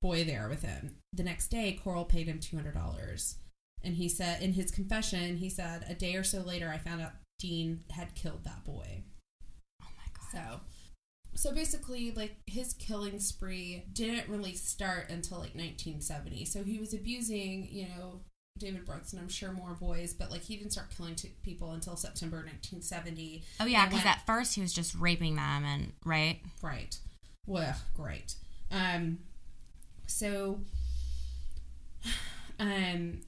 [0.01, 0.97] boy there with him.
[1.13, 3.35] The next day corll paid him $200
[3.83, 7.03] and he said in his confession he said a day or so later i found
[7.03, 9.03] out dean had killed that boy.
[9.83, 10.61] Oh my god.
[10.61, 10.61] so,
[11.35, 16.45] so basically, like his killing spree didn't really start until like 1970.
[16.45, 18.21] So he was abusing, you know,
[18.59, 21.73] David Brooks and I'm sure more boys, but like he didn't start killing t- people
[21.73, 23.43] until September 1970.
[23.61, 26.41] Oh yeah, because at first he was just raping them, and right.
[26.63, 26.97] Right.
[27.47, 28.35] Well, great.
[28.71, 29.19] Um,
[30.07, 30.61] so,
[32.61, 33.21] um,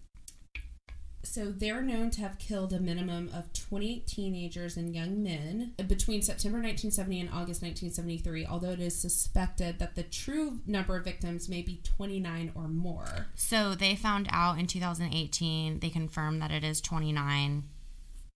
[1.27, 6.23] so they're known to have killed a minimum of 28 teenagers and young men between
[6.23, 11.49] September 1970 and August 1973, although it is suspected that the true number of victims
[11.49, 13.27] may be 29 or more.
[13.35, 15.81] So they found out in 2018.
[15.81, 17.65] They confirmed that it is 29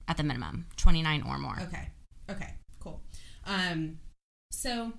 [0.09, 1.59] at the minimum, 29 or more.
[1.63, 1.89] Okay.
[2.29, 2.55] Okay.
[2.81, 3.01] Cool.
[3.47, 3.99] Um,
[4.51, 4.93] so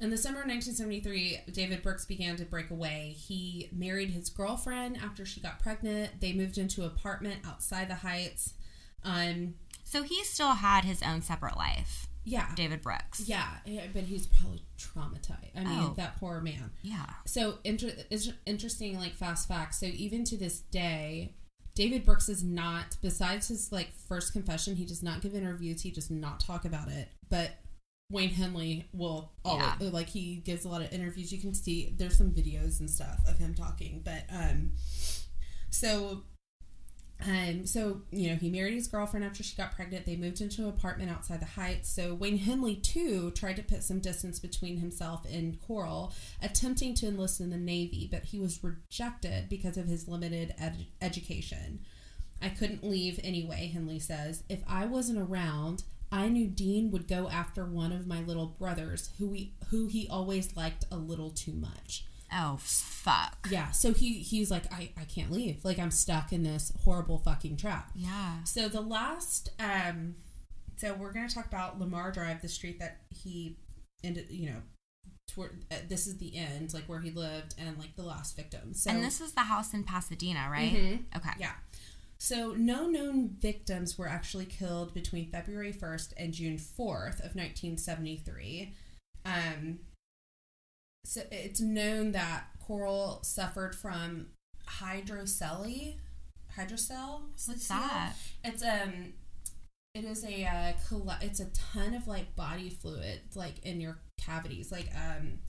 [0.00, 3.14] in the summer of 1973, David Brooks began to break away.
[3.16, 6.20] He married his girlfriend after she got pregnant.
[6.20, 8.54] They moved into an apartment outside the Heights.
[9.04, 9.54] Um,
[9.84, 12.52] So he still had his own separate life, yeah.
[12.56, 13.20] David Brooks.
[13.28, 15.50] Yeah, yeah, but he's probably traumatized.
[15.54, 15.94] I mean, Oh.
[15.96, 16.70] that poor man.
[16.82, 17.06] Yeah.
[17.26, 19.78] So inter- it's interesting, like fast facts.
[19.78, 21.34] So even to this day,
[21.74, 22.96] David Brooks is not.
[23.02, 25.82] Besides his like first confession, he does not give interviews.
[25.82, 27.08] He does not talk about it.
[27.28, 27.50] But
[28.10, 29.88] Wayne Henley will always Yeah.
[29.90, 31.32] like he gives a lot of interviews.
[31.32, 34.02] You can see there's some videos and stuff of him talking.
[34.04, 34.72] But um,
[35.70, 36.22] so.
[37.24, 40.04] Um, so you know he married his girlfriend after she got pregnant.
[40.04, 41.88] They moved into an apartment outside the Heights.
[41.88, 46.12] So Wayne Henley too tried to put some distance between himself and Corll,
[46.42, 50.86] attempting to enlist in the Navy, but he was rejected because of his limited ed-
[51.00, 51.80] education.
[52.42, 54.42] I couldn't leave anyway, Henley says.
[54.50, 59.10] If I wasn't around, I knew Dean would go after one of my little brothers
[59.18, 62.04] who he who he always liked a little too much.
[62.32, 63.48] Oh fuck.
[63.50, 65.64] Yeah, so he he's like I I can't leave.
[65.64, 67.90] Like I'm stuck in this horrible fucking trap.
[67.96, 68.44] Yeah.
[68.44, 70.14] So the last, um,
[70.76, 73.56] so we're gonna talk about Lamar Drive, the street that he
[74.04, 74.26] ended.
[74.30, 74.62] You know,
[75.28, 78.72] toward, uh, this is the end, like where he lived, and like the last victim.
[78.72, 80.72] So and this is the house in Pasadena, right?
[80.72, 81.16] Mhm.
[81.16, 81.30] Okay.
[81.38, 81.52] yeah.
[82.24, 88.72] So no known victims were actually killed between February 1st and June 4th of 1973.
[89.26, 89.80] Um,
[91.04, 94.28] so it's known that Corll suffered from
[94.66, 95.96] hydrocele.
[96.56, 97.20] Hydrocele?
[97.44, 98.14] What's that?
[98.42, 99.12] It's um,
[99.94, 100.72] it is a uh,
[101.20, 105.40] it's a ton of like body fluid like in your cavities, like um,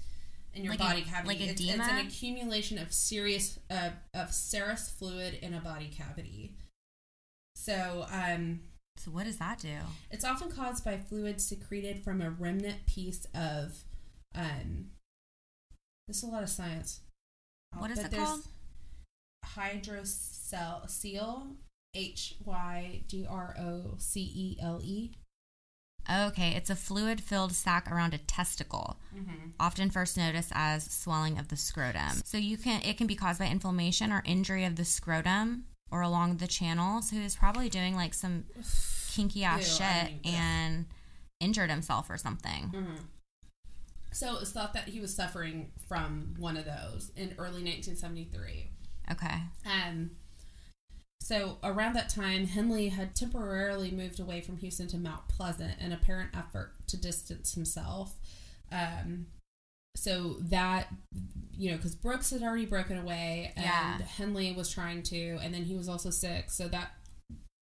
[0.53, 1.27] in your Like a- body cavity.
[1.29, 6.51] like it's, it's an accumulation of serious uh, of serous fluid in a body cavity.
[7.65, 8.59] So, um,
[8.97, 9.77] So what does that do?
[10.11, 13.83] it's often caused by fluid secreted from a remnant piece of.
[14.35, 14.91] Um,
[16.07, 16.99] this is a lot of science.
[17.75, 18.41] What is But it called?
[19.55, 21.55] Hydrocele,
[21.95, 25.11] H Y D R O C E L E.
[26.07, 28.99] Okay, it's a fluid-filled sac around a testicle,
[29.59, 32.21] often first noticed as swelling of the scrotum.
[32.23, 35.65] So you can it can be caused by inflammation or injury of the scrotum
[35.95, 37.01] or along the channel.
[37.01, 38.43] So he was probably doing like some
[39.13, 40.85] kinky ass Ew, shit and
[41.39, 42.73] injured himself or something.
[44.11, 48.71] So it's thought that he was suffering from one of those in early 1973.
[49.11, 49.35] Okay.
[49.65, 50.11] Um,
[51.21, 55.93] so around that time, Henley had temporarily moved away from Houston to Mount Pleasant in
[55.93, 58.15] apparent effort to distance himself.
[58.69, 59.27] Um,
[59.95, 60.87] so that
[61.57, 63.97] you know, because Brooks had already broken away, and Yeah.
[64.01, 66.49] Henley was trying to, and then he was also sick.
[66.51, 66.91] So that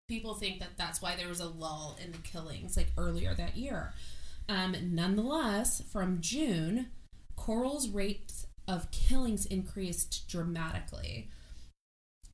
[0.07, 3.57] people think that that's why there was a lull in the killings, like earlier that
[3.57, 3.93] year.
[4.47, 6.87] Um, nonetheless, from June,
[7.35, 11.29] Corll's rates of killings increased dramatically.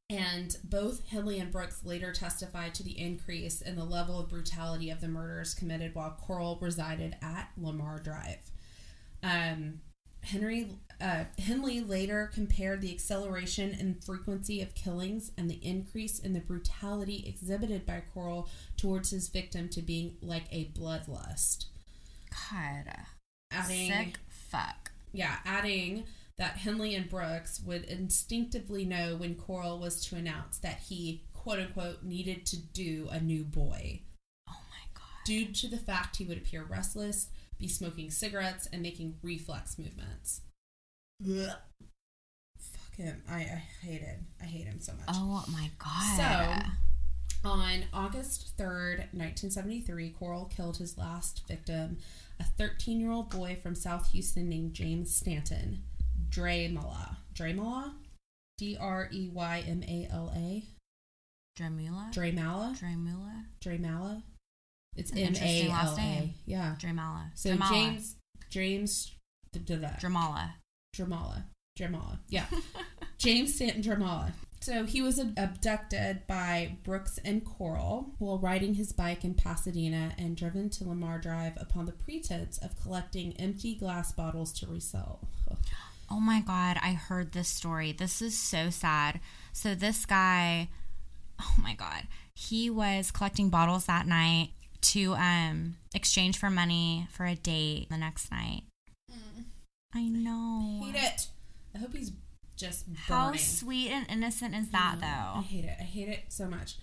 [0.10, 4.90] And both Henley and Brooks later testified to the increase in the level of brutality
[4.90, 8.52] of the murders committed while Corll resided at Lamar Drive.
[9.22, 9.82] Um,
[10.28, 16.34] Henry uh, Henley later compared the acceleration and frequency of killings and the increase in
[16.34, 21.66] the brutality exhibited by Corll towards his victim to being like a bloodlust.
[22.52, 22.92] God.
[23.52, 24.92] Adding, Sick fuck.
[25.14, 26.04] yeah, adding
[26.38, 31.60] that Henley and Brooks would instinctively know when Corll was to announce that he, quote
[31.60, 34.02] unquote, needed to do a new boy
[34.50, 35.26] Oh my god.
[35.26, 37.28] due to the fact he would appear restless,
[37.60, 40.42] be smoking cigarettes, and making reflex movements.
[41.26, 41.50] Ugh.
[42.60, 43.22] Fuck him.
[43.30, 44.20] I, I hate it.
[44.42, 45.08] I hate him so much.
[45.10, 46.64] Oh my god.
[47.44, 51.98] So, on August 3rd, 1973, Corll killed his last victim,
[52.40, 55.84] a 13 year old boy from South Houston named James Stanton.
[56.30, 57.18] Dremala.
[57.34, 57.94] Dremala?
[58.58, 60.64] D R E Y M A L A.
[61.58, 62.14] Dramula?
[62.14, 62.80] Dremala?
[62.80, 63.46] Dramula?
[63.64, 64.22] Dremala?
[64.98, 65.96] It's M A L.
[65.98, 66.34] A.
[66.46, 66.76] Yeah.
[66.80, 67.32] Dramala.
[67.36, 67.70] So Dramala.
[67.70, 68.16] James,
[68.50, 69.16] James,
[69.52, 69.60] da.
[70.00, 70.54] Dramala.
[70.96, 71.44] Dramala.
[71.78, 72.20] Dramala.
[72.28, 72.46] Yeah.
[73.18, 74.34] James Stanton Dramala.
[74.60, 80.36] So he was abducted by Brooks and Coral while riding his bike in Pasadena and
[80.36, 85.22] driven to Lamar Drive upon the pretense of collecting empty glass bottles to resell.
[86.10, 87.92] Oh my god, I heard this story.
[87.92, 89.20] This is so sad.
[89.52, 90.70] So this guy,
[91.38, 97.26] oh my god, he was collecting bottles that night to um exchange for money for
[97.26, 98.64] a date the next night.
[99.94, 100.82] I know.
[100.84, 101.28] Hate it.
[101.74, 102.12] I hope he's
[102.56, 103.40] just How burning.
[103.40, 105.40] sweet and innocent is that I though?
[105.40, 105.76] I hate it.
[105.80, 106.76] I hate it so much.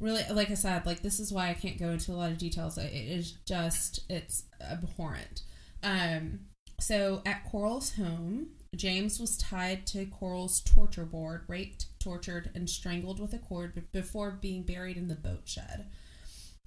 [0.00, 2.38] Really, like I said, like this is why I can't go into a lot of
[2.38, 2.78] details.
[2.78, 5.42] It is just it's abhorrent.
[5.82, 6.40] Um,
[6.80, 13.20] so at Corll's home, James was tied to Corll's torture board, raped, tortured, and strangled
[13.20, 15.86] with a cord before being buried in the boat shed.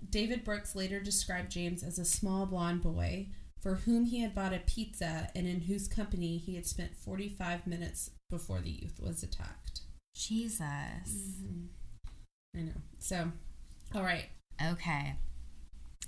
[0.09, 3.27] David Brooks later described James as a small blonde boy
[3.61, 7.67] for whom he had bought a pizza and in whose company he had spent 45
[7.67, 9.81] minutes before the youth was attacked.
[10.15, 10.73] Jesus.
[12.55, 12.71] I know.
[12.99, 13.31] So,
[13.93, 14.25] all right.
[14.63, 15.15] Okay.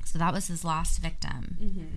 [0.05, 1.57] So that was his last victim.
[1.61, 1.95] Mm-hmm.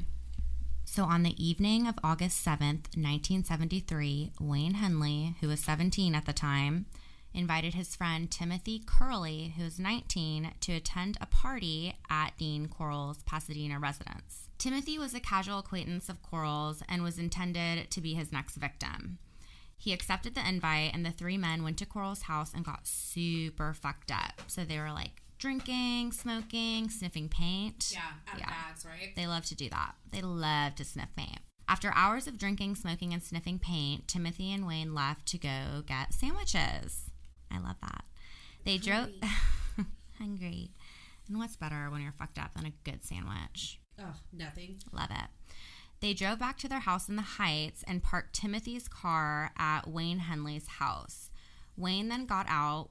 [0.84, 6.32] So on the evening of August 7th, 1973, Wayne Henley, who was 17 at the
[6.32, 6.86] time,
[7.34, 13.22] invited his friend Timothy Kerley, who was 19, to attend a party at Dean Corll's
[13.24, 14.48] Pasadena residence.
[14.58, 19.18] Timothy was a casual acquaintance of Corll's and was intended to be his next victim.
[19.76, 23.74] He accepted the invite, and the three men went to Corll's house and got super
[23.74, 24.42] fucked up.
[24.46, 27.90] So they were like drinking, smoking, sniffing paint.
[27.92, 28.46] Yeah, Yeah.
[28.50, 29.12] bags, right?
[29.16, 29.96] They love to do that.
[30.12, 31.40] They love to sniff paint.
[31.68, 36.12] After hours of drinking, smoking, and sniffing paint, Timothy and Wayne left to go get
[36.14, 37.10] sandwiches.
[37.52, 38.04] I love that.
[38.64, 39.10] They drove.
[40.18, 40.70] Hungry.
[41.28, 43.80] And what's better when you're fucked up than a good sandwich?
[43.98, 44.76] Oh, nothing.
[44.92, 45.54] Love it.
[46.00, 50.18] They drove back to their house in the Heights and parked Timothy's car at Wayne
[50.18, 51.30] Henley's house.
[51.76, 52.90] Wayne then got out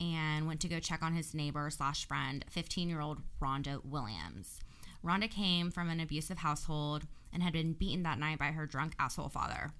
[0.00, 4.60] and went to go check on his neighbor slash friend, 15 year old Rhonda Williams.
[5.04, 8.94] Rhonda came from an abusive household and had been beaten that night by her drunk
[8.98, 9.70] asshole father.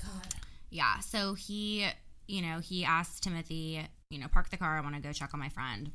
[0.00, 0.34] God.
[0.70, 1.86] Yeah, so he,
[2.30, 4.78] you know, he asked Timothy, you know, park the car.
[4.78, 5.90] I want to go check on my friend.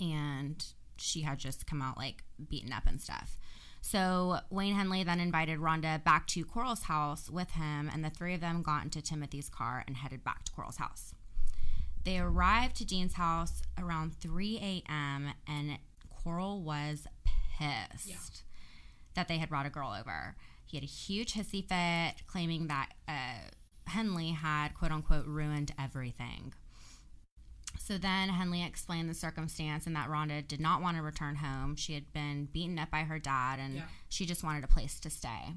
[0.00, 0.64] And
[0.98, 3.36] she had just come out like beaten up and stuff.
[3.80, 8.34] So Wayne Henley then invited Rhonda back to Corll's house with him, and the three
[8.34, 11.14] of them got into Timothy's car and headed back to Corll's house.
[12.04, 15.78] They arrived to Dean's house around 3 a.m., and
[16.24, 18.16] Corll was pissed Yeah.
[19.14, 20.34] that they had brought a girl over.
[20.64, 23.50] He had a huge hissy fit, claiming that uh,
[23.88, 26.52] Henley had quote unquote ruined everything.
[27.78, 31.76] So then Henley explained the circumstance and that Rhonda did not want to return home.
[31.76, 33.84] She had been beaten up by her dad and Yeah.
[34.08, 35.54] she just wanted a place to stay.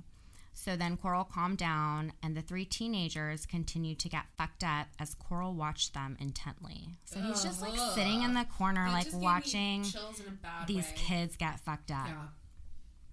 [0.54, 5.16] So then Corll calmed down and the three teenagers continued to get fucked up as
[5.16, 6.90] Corll watched them intently.
[7.06, 7.96] So he's just like Ugh.
[7.96, 10.86] sitting in the corner, That like just gave me watching chills in a bad these
[10.88, 10.94] way.
[10.96, 12.08] kids get fucked up.
[12.08, 12.28] Yeah.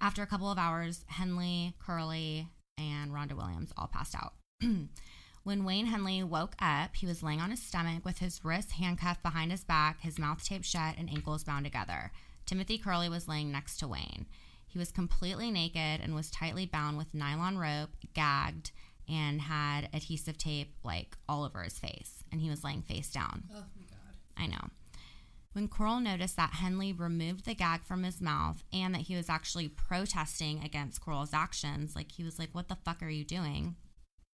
[0.00, 4.34] After a couple of hours, Henley, Kerley, and Rhonda Williams all passed out.
[5.46, 9.22] when Wayne Henley woke up, he was laying on his stomach with his wrists handcuffed
[9.22, 12.10] behind his back, his mouth taped shut, and ankles bound together.
[12.46, 14.26] Timothy Kerley was laying next to Wayne.
[14.66, 18.72] He was completely naked and was tightly bound with nylon rope, gagged,
[19.08, 22.24] and had adhesive tape like all over his face.
[22.32, 23.44] And he was laying face down.
[23.54, 24.16] Oh my god.
[24.36, 24.70] I know.
[25.52, 29.30] When Corll noticed that Henley removed the gag from his mouth and that he was
[29.30, 33.76] actually protesting against Corll's actions, like he was like, "What the fuck are you doing?"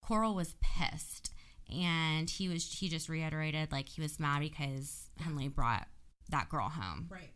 [0.07, 1.33] Corll was pissed,
[1.71, 5.87] and he was he just reiterated like he was mad because Henley brought
[6.31, 7.09] that girl home.
[7.11, 7.33] Right.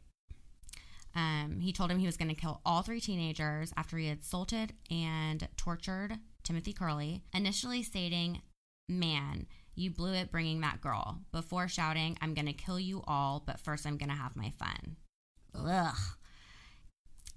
[1.14, 4.18] Um, he told him he was going to kill all three teenagers after he had
[4.18, 8.42] assaulted and tortured Timothy Kerley, initially stating,
[8.88, 13.42] Man, you blew it bringing that girl, before shouting, I'm going to kill you all,
[13.44, 14.96] but first I'm going to have my fun.
[15.54, 15.94] Ugh.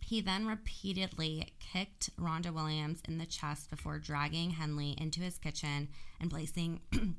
[0.10, 5.89] He then repeatedly kicked Rhonda Williams in the chest before dragging Henley into his kitchen
[6.19, 6.82] and placing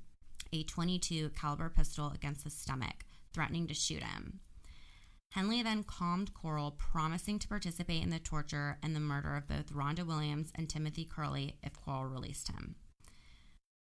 [0.52, 4.40] a 22 caliber pistol against his stomach, threatening to shoot him.
[5.34, 9.72] Henley then calmed Corll, promising to participate in the torture and the murder of both
[9.72, 12.74] Rhonda Williams and Timothy Kerley if Corll released him.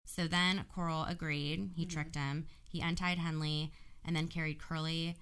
[0.03, 1.71] So then Corll agreed.
[1.77, 1.93] He mm-hmm.
[1.93, 2.47] tricked him.
[2.67, 3.71] He untied Henley
[4.03, 5.15] and then carried Kerley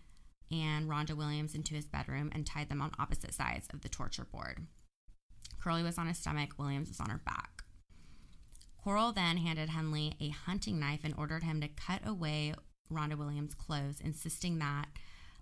[0.62, 4.26] and Rhonda Williams into his bedroom and tied them on opposite sides of the torture
[4.26, 4.68] board.
[5.62, 7.64] Kerley was on his stomach, Williams was on her back.
[8.84, 12.54] Corll then handed Henley a hunting knife and ordered him to cut away
[12.92, 14.86] Rhonda Williams' clothes, insisting that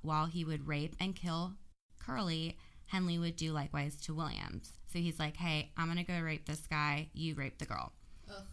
[0.01, 1.55] while he would rape and kill
[1.99, 4.73] Kerley, Henley would do likewise to Williams.
[4.91, 7.09] So he's like, hey, I'm going to go rape this guy.
[7.13, 7.91] You rape the girl.
[8.29, 8.43] Oh.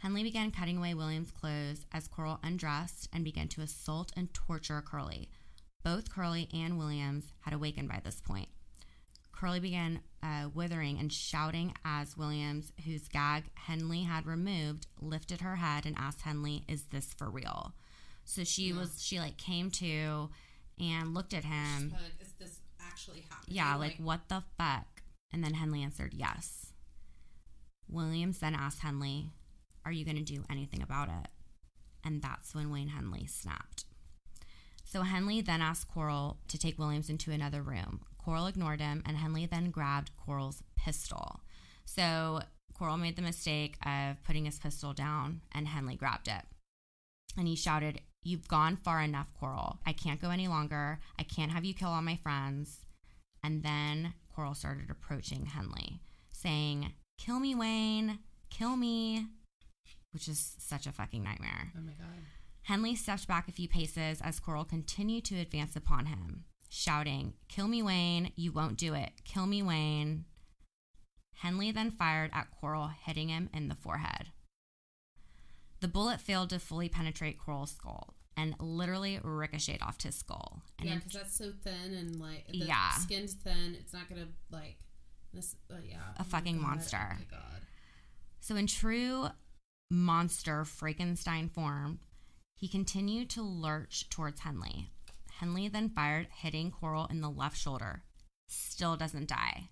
[0.00, 4.82] Henley began cutting away Williams' clothes as Corll undressed and began to assault and torture
[4.86, 5.28] Kerley.
[5.86, 8.48] Both Kerley and Williams had awakened by this point.
[9.32, 15.54] Kerley began uh, withering and shouting as Williams, whose gag Henley had removed, lifted her
[15.54, 17.72] head and asked Henley, "Is this for real?"
[18.24, 20.30] So she was she like came to
[20.80, 21.90] and looked at him.
[21.90, 23.56] But is this actually happening?
[23.56, 25.02] Yeah, like, what the fuck?
[25.32, 26.72] And then Henley answered yes.
[27.88, 29.30] Williams then asked Henley,
[29.84, 31.28] Are you going to do anything about it?
[32.04, 33.84] And that's when Wayne Henley snapped.
[34.86, 38.02] So Henley then asked Corll to take Williams into another room.
[38.18, 41.40] Corll ignored him, and Henley then grabbed Corll's pistol.
[41.84, 42.40] So
[42.72, 46.42] Corll made the mistake of putting his pistol down, and Henley grabbed it.
[47.36, 49.78] And he shouted, You've gone far enough, Corll.
[49.84, 51.00] I can't go any longer.
[51.18, 52.78] I can't have you kill all my friends.
[53.42, 56.00] And then Corll started approaching Henley,
[56.32, 58.20] saying, Kill me, Wayne.
[58.50, 59.26] Kill me.
[60.12, 61.72] Which is such a fucking nightmare.
[61.76, 62.22] Oh my god.
[62.66, 67.68] Henley stepped back a few paces as Corll continued to advance upon him, shouting, Kill
[67.68, 68.32] me, Wayne.
[68.34, 69.10] You won't do it.
[69.24, 70.24] Kill me, Wayne.
[71.36, 74.28] Henley then fired at Corll, hitting him in the forehead.
[75.80, 80.62] The bullet failed to fully penetrate Corll's skull and literally ricocheted off his skull.
[80.80, 82.92] And yeah, because that's so thin and like the Yeah.
[82.94, 83.76] skin's thin.
[83.78, 84.78] It's not gonna like
[85.32, 85.54] this.
[85.70, 87.10] Uh, yeah, A fucking monster.
[87.12, 87.60] Oh my god.
[88.40, 89.28] So, in true
[89.90, 92.00] monster Frankenstein form,
[92.56, 94.90] he continued to lurch towards Henley.
[95.40, 98.02] Henley then fired, hitting Corll in the left shoulder.
[98.48, 99.68] Still doesn't die.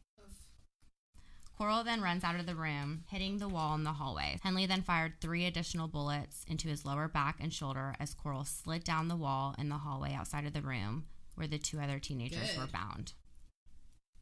[1.56, 4.38] Corll then runs out of the room, hitting the wall in the hallway.
[4.42, 8.84] Henley then fired three additional bullets into his lower back and shoulder as Corll slid
[8.84, 11.06] down the wall in the hallway outside of the room
[11.36, 12.58] where the two other teenagers Good.
[12.58, 13.12] were bound.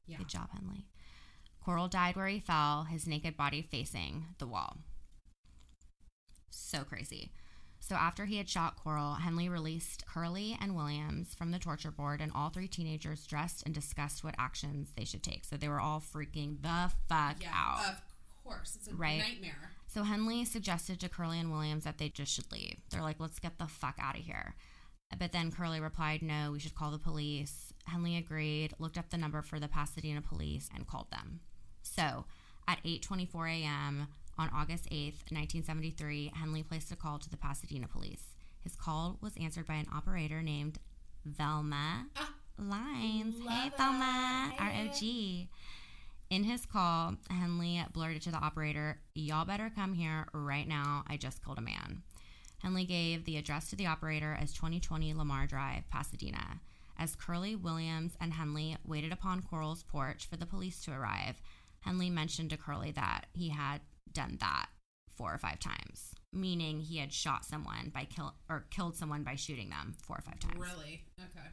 [0.07, 0.19] Yeah.
[0.19, 0.87] Good job, Henley.
[1.65, 4.79] Corll died where he fell, his naked body facing the wall.
[6.51, 7.33] So crazy.
[7.93, 12.23] So after he had shot Corll, Henley released Kerley and Williams from the torture board,
[12.23, 15.45] and all three teenagers dressed and discussed what actions they should take.
[15.45, 17.85] So they were all freaking the fuck Yeah, out.
[17.87, 18.01] of
[18.43, 18.77] course.
[18.77, 19.19] It's a Right.
[19.19, 19.73] nightmare.
[19.89, 22.81] So Henley suggested to Kerley and Williams that they just should leave.
[22.89, 24.55] They're like, let's get the fuck out of here.
[25.19, 27.75] But then Kerley replied, No, we should call the police.
[27.85, 31.41] Henley agreed, looked up the number for the Pasadena police, and called them.
[31.83, 32.25] So
[32.67, 34.09] at 8:24 a.m.
[34.39, 38.35] on August 8th, 1973, Henley placed a call to the Pasadena police.
[38.63, 40.79] His call was answered by an operator named
[41.25, 43.35] Velma ah, Lines.
[43.47, 44.53] Hey, Velma.
[44.59, 44.87] Hey.
[44.87, 45.49] ROG.
[46.31, 51.05] In his call, Henley blurted to the operator, Y'all better come here right now.
[51.07, 52.03] I just killed a man.
[52.63, 56.61] Henley gave the address to the operator as 2020 Lamar Drive, Pasadena.
[56.99, 61.43] As Kerley, Williams, and Henley waited upon Corll's porch for the police to arrive,
[61.81, 63.81] Henley mentioned to Kerley that he had
[64.13, 64.67] done that
[65.17, 69.35] four or five times, meaning he had shot someone by kill or killed someone by
[69.35, 70.59] shooting them four or five times.
[70.59, 71.05] Really?
[71.21, 71.49] Okay.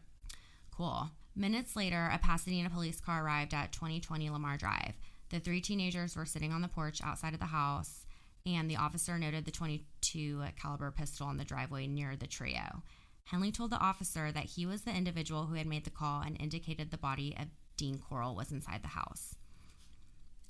[0.71, 1.09] Cool.
[1.35, 4.93] Minutes later, a Pasadena police car arrived at 2020 Lamar Drive.
[5.29, 8.05] The three teenagers were sitting on the porch outside of the house,
[8.45, 12.83] and the officer noted the 22 caliber pistol on the driveway near the trio.
[13.25, 16.35] Henley told the officer that he was the individual who had made the call and
[16.39, 17.47] indicated the body of
[17.77, 19.35] Dean Corll was inside the house.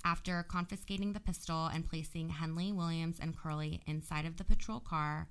[0.04, 5.28] After confiscating the pistol and placing Henley, Williams, and Kerley inside of the patrol car,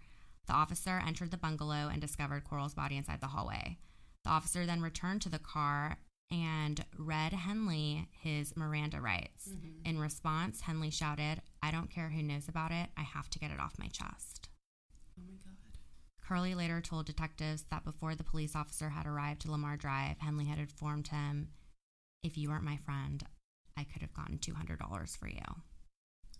[0.47, 3.77] the officer entered the bungalow and discovered Corll's body inside the hallway.
[4.23, 5.97] The officer then returned to the car
[6.31, 9.49] and read Henley his Miranda rights.
[9.49, 9.89] Mm-hmm.
[9.89, 13.51] In response, Henley shouted, I don't care who knows about it, I have to get
[13.51, 14.49] it off my chest.
[15.17, 15.55] Oh my god.
[16.23, 20.45] Kerley later told detectives that before the police officer had arrived to Lamar Drive, Henley
[20.45, 21.49] had informed him,
[22.21, 23.23] If you weren't my friend,
[23.79, 25.39] I could have gotten $200 for you.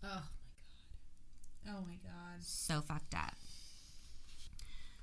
[0.03, 0.23] Oh my god.
[1.67, 2.41] Oh my god.
[2.41, 3.35] So fucked up.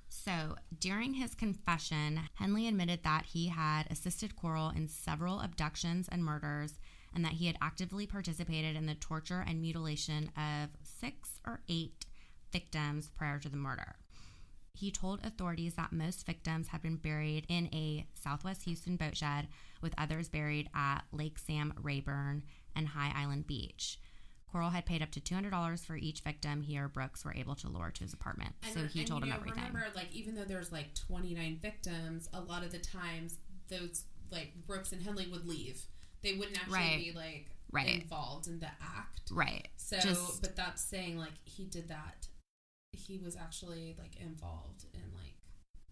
[0.08, 6.24] So, during his confession, Henley admitted that he had assisted Corll in several abductions and
[6.24, 6.80] murders
[7.14, 12.06] and that he had actively participated in the torture and mutilation of six or eight
[12.52, 13.96] victims prior to the murder.
[14.76, 19.48] He told authorities that most victims had been buried in a Southwest Houston boat shed,
[19.80, 22.42] with others buried at Lake Sam Rayburn
[22.74, 23.98] and High Island Beach.
[24.52, 27.68] Corll had paid up to $200 for each victim he or Brooks were able to
[27.68, 28.54] lure to his apartment.
[28.72, 29.64] so he and, told you him know, everything.
[29.64, 34.52] Remember, like even though there's like 29 victims, a lot of the times those like
[34.66, 35.82] Brooks and Henley would leave.
[36.22, 37.04] They wouldn't actually Right.
[37.04, 38.02] be like Right.
[38.02, 39.30] involved in the act.
[39.32, 39.68] right.
[39.76, 42.28] So, Just- but that's saying like he did that.
[42.96, 45.34] He was actually like involved in like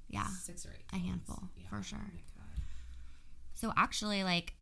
[0.09, 0.27] Yeah.
[0.29, 0.85] six or eight.
[0.93, 2.13] A handful, for sure.
[2.39, 2.43] Oh.
[3.55, 4.55] So actually, like,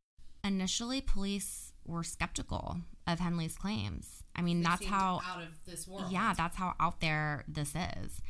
[0.45, 4.23] initially police were skeptical of Henley's claims.
[4.37, 6.11] I mean, They that's how out of this world.
[6.13, 8.21] Yeah, that's how out there this is.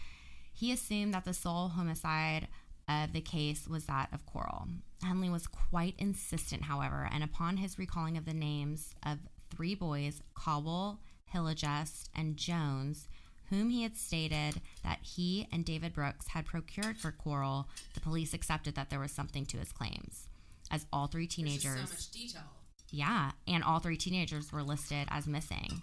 [0.52, 2.48] He assumed that the sole homicide
[2.88, 4.68] of the case was that of Corll.
[5.02, 9.18] Henley was quite insistent, however, and upon his recalling of the names of
[9.50, 11.00] three boys, Cobble,
[11.32, 13.08] Hilligiest, and Jones,
[13.52, 18.32] whom he had stated that he and David Brooks had procured for Corll, the police
[18.32, 20.26] accepted that there was something to his claims.
[20.70, 22.42] As all three teenagers, so much detail.
[22.90, 25.82] yeah, and all three teenagers were listed as missing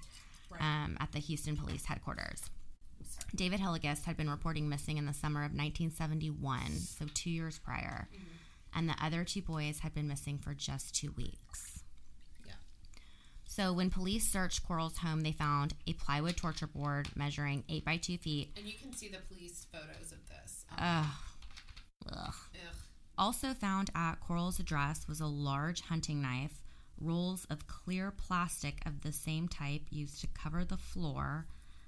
[0.49, 0.61] Right.
[0.63, 2.41] um, at the Houston Police Headquarters.
[3.35, 8.07] David Hilligiest had been reporting missing in the summer of 1971, so two years prior,
[8.73, 11.78] and the other two boys had been missing for just two weeks.
[13.59, 17.97] So when police searched Corll's home, they found a plywood torture board measuring 8 by
[17.97, 18.53] 2 feet.
[18.55, 20.63] And you can see the police photos of this.
[20.77, 21.05] Um, Ugh.
[22.09, 22.33] Ugh.
[22.55, 22.75] ugh.
[23.17, 26.63] Also found at Corll's address was a large hunting knife,
[27.01, 31.45] rolls of clear plastic of the same type used to cover the floor,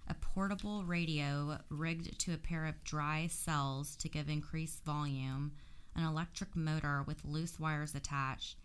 [0.10, 5.54] a portable radio rigged to a pair of dry cells to give increased volume,
[5.96, 8.58] an electric motor with loose wires attached,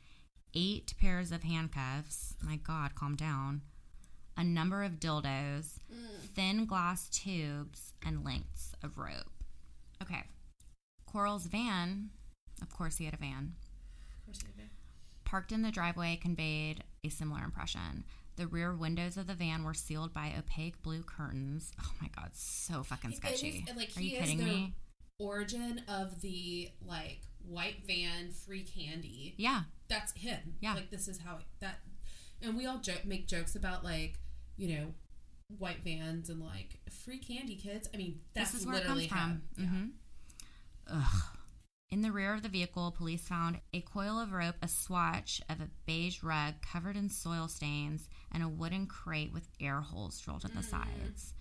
[0.57, 2.35] eight pairs of handcuffs.
[2.43, 3.61] My God, calm down.
[4.37, 6.21] A number of dildos, mm.
[6.35, 9.31] thin glass tubes, and lengths of rope.
[10.03, 10.25] Okay.
[11.07, 12.11] Corll's van,
[12.61, 13.55] of course, he had a van,
[14.19, 14.71] Of course they did.
[15.25, 18.05] parked in the driveway conveyed a similar impression.
[18.37, 21.73] The rear windows of the van were sealed by opaque blue curtains.
[21.83, 23.65] Oh my god, so fucking sketchy.
[23.67, 24.75] is, like, Are he you is kidding the me?
[25.19, 29.35] Origin of the like white van free candy.
[29.39, 30.55] Yeah, That's him.
[30.61, 30.75] Yeah.
[30.75, 31.81] Like this is how that,
[32.43, 34.19] and we all joke, make jokes about like
[34.57, 34.95] you know
[35.59, 37.89] white vans and like free candy kids.
[37.95, 39.19] I mean that's this is where it comes from.
[39.19, 39.43] him.
[39.57, 39.65] Yeah.
[39.67, 39.87] hmm
[40.89, 41.23] Ugh.
[41.89, 45.61] In the rear of the vehicle, police found a coil of rope, a swatch of
[45.61, 50.45] a beige rug covered in soil stains, and a wooden crate with air holes drilled
[50.45, 51.33] at the sides.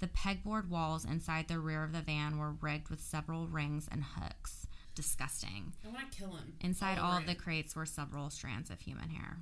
[0.00, 4.04] The pegboard walls inside the rear of the van were rigged with several rings and
[4.04, 4.65] hooks.
[4.96, 5.74] Disgusting.
[5.84, 6.54] I want to kill him.
[6.60, 9.36] Inside all over of the crates were several strands of human hair.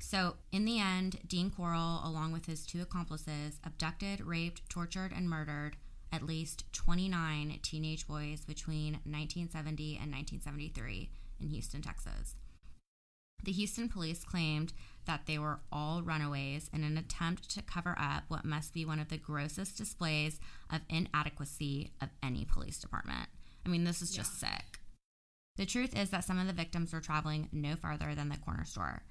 [0.00, 5.28] So, in the end, Dean Corll, along with his two accomplices, abducted, raped, tortured, and
[5.28, 5.76] murdered
[6.10, 11.10] at least 29 teenage boys between 1970 and 1973
[11.40, 12.36] in Houston, Texas.
[13.44, 14.72] The Houston police claimed
[15.04, 18.98] that they were all runaways in an attempt to cover up what must be one
[18.98, 20.40] of the grossest displays
[20.72, 23.28] of inadequacy of any police department.
[23.68, 24.80] I mean, this is just sick.
[25.56, 28.64] The truth is that some of the victims were traveling no farther than the corner
[28.64, 29.02] store.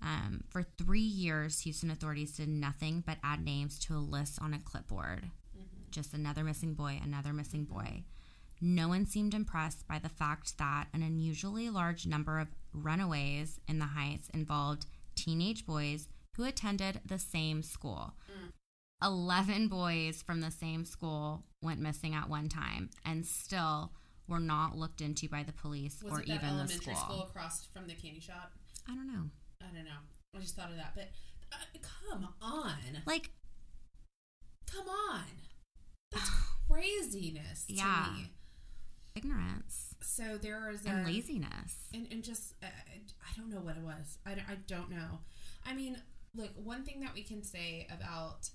[0.00, 4.54] Um, for three years, Houston authorities did nothing but add names to a list on
[4.54, 5.30] a clipboard.
[5.90, 8.04] Just another missing boy, another missing boy.
[8.60, 13.80] No one seemed impressed by the fact that an unusually large number of runaways in
[13.80, 14.86] the Heights involved
[15.16, 16.06] teenage boys
[16.36, 18.14] who attended the same school.
[19.02, 23.90] 11 boys from the same school went missing at one time and still
[24.28, 26.96] were not looked into by the police Was or it that even the elementary school.
[26.96, 28.52] school across from the candy shop?
[28.88, 29.24] I don't know.
[29.62, 30.00] I don't know.
[30.34, 31.10] I just thought of that, but
[31.52, 31.56] uh,
[32.10, 32.72] come on,
[33.06, 33.30] Like,
[34.70, 35.22] come on,
[36.10, 36.30] that's
[36.70, 38.14] craziness to Yeah.
[38.16, 38.30] me.
[39.14, 41.76] ignorance So there is and a, laziness.
[41.92, 44.18] and, and just uh, I don't know what it was.
[44.26, 45.20] I, don't- I don't know.
[45.64, 45.96] I mean,
[46.34, 48.50] look, one thing that we can say about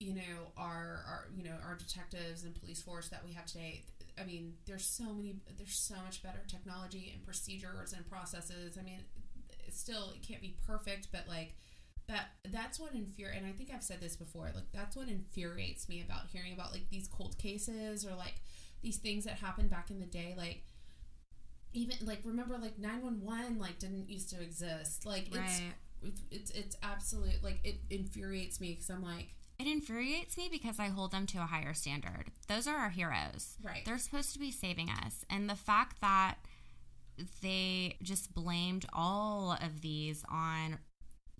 [0.00, 3.84] you know our our you know our detectives and police force that we have today.
[4.20, 5.36] I mean, there's so many.
[5.56, 8.76] There's so much better technology and procedures and processes.
[8.78, 9.00] I mean,
[9.66, 11.54] it's still it can't be perfect, but like.
[12.06, 14.50] That that's what infuri and I think I've said this before.
[14.54, 18.34] Like that's what infuriates me about hearing about like these cold cases or like
[18.82, 20.34] these things that happened back in the day.
[20.36, 20.64] Like
[21.72, 25.72] even like remember like 911 like didn't used to exist like Right.
[26.02, 29.28] it's it's, it's absolute like it infuriates me because i'm like
[29.64, 32.26] It infuriates me because I hold them to a higher standard.
[32.48, 33.56] Those are our heroes.
[33.62, 33.82] Right.
[33.86, 35.24] They're supposed to be saving us.
[35.30, 36.34] And the fact that
[37.40, 40.78] they just blamed all of these on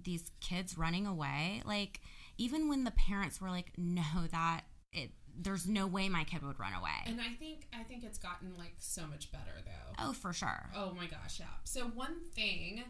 [0.02, 2.00] these kids running away, like
[2.38, 6.58] even when the parents were like, "No, that it there's no way my kid would
[6.58, 10.12] run away." and i think i think it's gotten like so much better though oh,
[10.12, 10.70] for sure.
[10.76, 12.84] oh my gosh yeah so one thing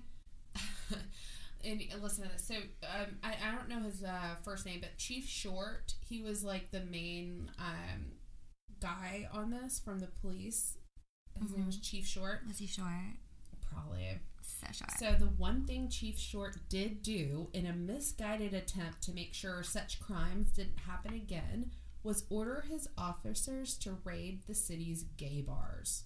[1.65, 4.97] and listen to this so um, I, I don't know his uh, first name but
[4.99, 8.13] chief short he was like the main um,
[8.81, 10.77] guy on this from the police
[11.41, 12.89] his name was chief short Was he short?
[13.75, 14.99] probably So short.
[14.99, 19.63] So the one thing Chief Short did do in a misguided attempt to make sure
[19.63, 21.71] such crimes didn't happen again
[22.03, 26.05] was order his officers to raid the city's gay bars.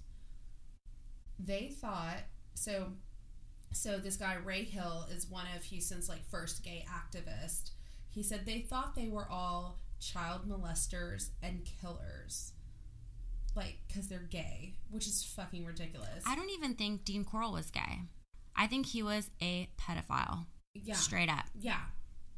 [1.39, 2.93] They thought so
[3.73, 7.71] so this guy Ray Hill is one of Houston's like first gay activists.
[8.11, 12.53] He said they thought they were all child molesters and killers.
[13.55, 16.23] Like cuz they're gay, which is fucking ridiculous.
[16.27, 18.03] I don't even think Dean Corll was gay.
[18.57, 20.47] I think he was a pedophile.
[20.75, 20.95] yeah.
[20.95, 21.45] Straight up.
[21.59, 21.81] Yeah,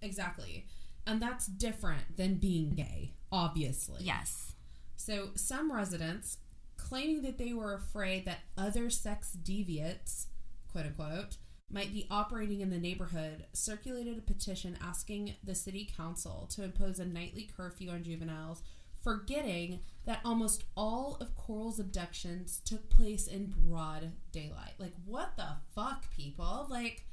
[0.03, 0.66] exactly.
[1.07, 4.03] And that's different than being gay, obviously.
[4.05, 4.53] Yes.
[4.97, 6.39] So some residents
[6.76, 10.26] claiming that they were afraid that other sex deviates,
[10.71, 11.37] quote unquote,
[11.71, 16.99] might be operating in the neighborhood, circulated a petition asking the city council to impose
[16.99, 18.62] a nightly curfew on juveniles,
[19.03, 24.75] forgetting that almost all of Corll's abductions took place in broad daylight.
[24.79, 26.66] Like, what the fuck, people?
[26.68, 27.05] Like,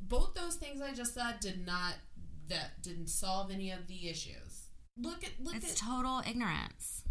[0.00, 1.94] both those things I just said did not
[2.48, 4.68] that didn't solve any of the issues.
[4.96, 7.04] Look at look It's at total ignorance.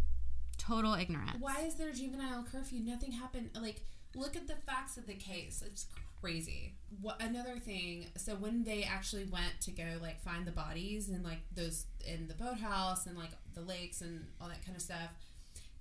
[0.56, 1.38] Total ignorance.
[1.38, 2.80] why is there juvenile curfew?
[2.80, 3.50] Nothing happened.
[3.60, 3.82] Like,
[4.18, 5.62] look at the facts of the case.
[5.64, 5.86] It's
[6.20, 6.74] crazy.
[7.00, 8.06] What another thing?
[8.16, 12.28] So when they actually went to go like find the bodies and like those in
[12.28, 15.10] the boathouse and like the lakes and all that kind of stuff,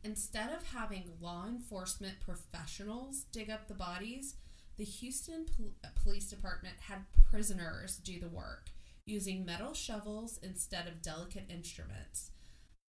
[0.04, 4.36] instead of having law enforcement professionals dig up the bodies,
[4.78, 8.70] the Houston Pol- uh, Police Department had prisoners do the work
[9.06, 12.32] using metal shovels instead of delicate instruments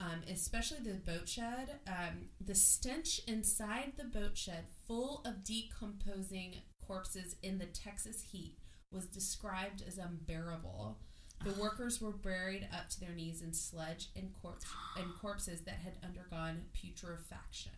[0.00, 1.80] um, especially the boat shed.
[1.86, 8.58] Um, the stench inside the boat shed, full of decomposing corpses in the Texas heat,
[8.92, 10.98] was described as unbearable.
[11.44, 14.64] The workers were buried up to their knees in sludge and corpse
[14.96, 17.72] and corpses that had undergone putrefaction.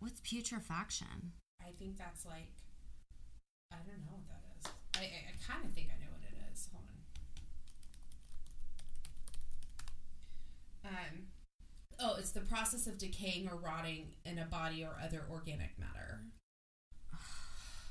[0.00, 1.32] What's putrefaction?
[1.60, 2.52] I think that's like
[3.70, 4.72] I don't know what that is.
[4.96, 6.68] I I, I kind of think I know what it is.
[6.72, 6.98] Hold on.
[10.88, 11.26] Um,
[12.00, 16.22] oh, it's the process of decaying or rotting in a body or other organic matter.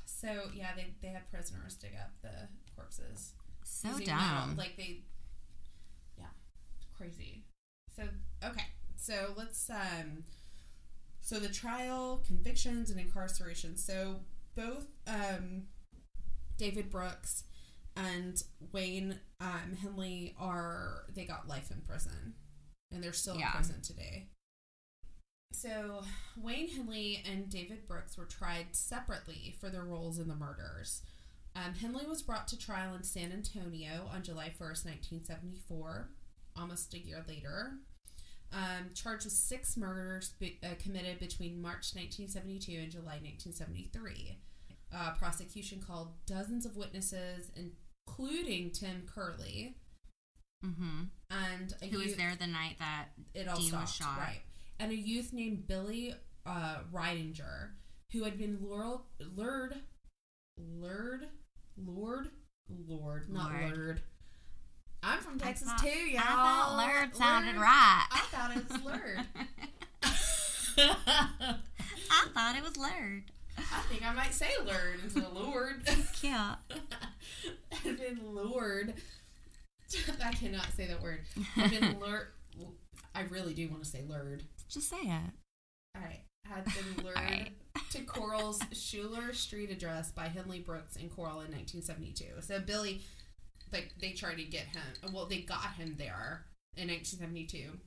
[0.06, 3.34] So yeah, they they had prisoners dig up the corpses.
[3.64, 4.56] So using metal.
[4.58, 5.02] Like they,
[6.18, 6.26] yeah,
[6.76, 7.44] it's crazy.
[7.96, 8.04] So
[8.44, 10.24] okay, so let's um,
[11.22, 13.78] so the trial, convictions, and incarceration.
[13.78, 14.22] So
[14.56, 15.64] both um,
[16.58, 17.44] David Brooks
[17.96, 18.42] and
[18.72, 22.34] Wayne um, Henley are they got life in prison.
[22.92, 23.48] And they're still Yeah.
[23.48, 24.30] in prison today.
[25.54, 26.04] So,
[26.36, 31.02] Wayne Henley and David Brooks were tried separately for their roles in the murders.
[31.56, 36.12] Um, Henley was brought to trial in San Antonio on July 1st, 1974,
[36.56, 37.80] almost a year later.
[38.52, 44.40] Um, charged with six murders be, uh, committed between March 1972 and July 1973.
[44.94, 49.76] Uh, prosecution called dozens of witnesses, including Tim Kerley,
[50.64, 51.04] Mm-hmm.
[51.32, 54.18] And Who was there the night that it all Dean stopped, was shot?
[54.20, 54.42] right?
[54.80, 56.14] And a youth named Billy
[56.46, 57.72] uh, Ridinger,
[58.14, 59.76] who had been lured, lured,
[60.58, 61.28] lured,
[61.78, 62.30] lured,
[62.88, 63.76] lured, not Lured.
[63.78, 64.02] lured.
[65.04, 66.22] I'm from Texas thought- too, y'all.
[66.22, 67.62] I thought lured sounded Lured?
[67.62, 68.06] right.
[68.12, 69.20] I thought it was lured.
[70.78, 73.24] I thought it was lured.
[73.58, 75.84] I think I might say lured instead of lured.
[76.20, 76.34] Cute.
[77.72, 78.94] had been lured.
[80.24, 81.22] I cannot say that word.
[81.56, 82.28] Had been lured.
[83.16, 84.44] I really do want to say lured.
[84.70, 85.32] Just say it.
[85.96, 86.22] All right.
[86.46, 87.50] Had been lured right.
[87.92, 92.42] to Corll's Schuler Street address by Henley Brooks and Corll in 1972.
[92.42, 93.02] So Billy,
[93.72, 95.12] like, they tried to get him.
[95.14, 97.78] Well, they got him there in 1972.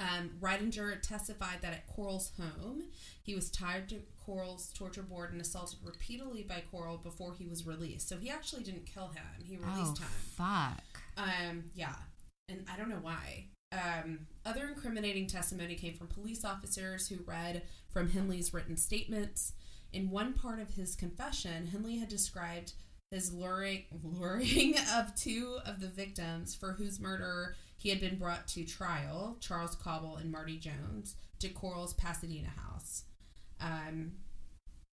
[0.00, 2.84] Um, Ridinger testified that at Corll's home,
[3.24, 7.66] he was tied to Corll's torture board and assaulted repeatedly by Corll before he was
[7.66, 8.08] released.
[8.08, 9.24] So he actually didn't kill him.
[9.44, 10.06] He Oh, released him.
[10.36, 10.82] fuck.
[11.18, 11.94] Um, yeah,
[12.48, 13.46] and I don't know why.
[13.72, 19.52] Um, other incriminating testimony came from police officers who read from Henley's written statements.
[19.92, 22.72] In one part of his confession, Henley had described
[23.10, 28.46] his luring, luring of two of the victims for whose murder he had been brought
[28.48, 33.04] to trial, Charles Cobble and Marty Jones, to Corll's Pasadena house.
[33.60, 34.12] Um,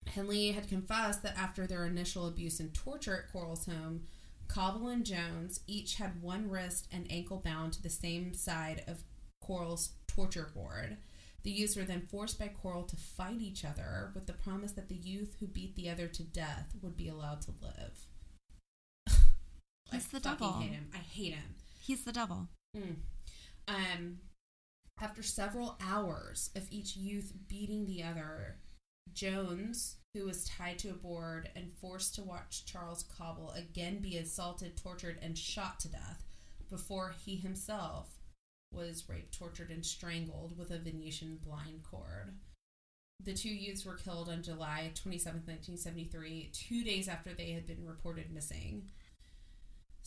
[0.07, 4.03] Henley had confessed that after their initial abuse and torture at Corll's home,
[4.47, 9.03] Cobble and Jones each had one wrist and ankle bound to the same side of
[9.41, 10.97] Corll's torture board.
[11.43, 14.89] The youths were then forced by Corll to fight each other with the promise that
[14.89, 18.07] the youth who beat the other to death would be allowed to live.
[19.07, 19.13] I
[19.95, 20.53] He's the devil.
[20.53, 20.89] hate him.
[20.93, 21.55] I hate him.
[21.79, 22.47] He's the devil.
[22.75, 22.95] Mm.
[23.67, 24.17] Um,
[24.99, 28.57] after several hours of each youth beating the other,
[29.13, 34.17] Jones, who was tied to a board and forced to watch Charles Cobble again be
[34.17, 36.23] assaulted, tortured, and shot to death
[36.69, 38.15] before he himself
[38.71, 42.37] was raped, tortured, and strangled with a Venetian blind cord.
[43.23, 47.85] The two youths were killed on July 27, 1973, two days after they had been
[47.85, 48.83] reported missing.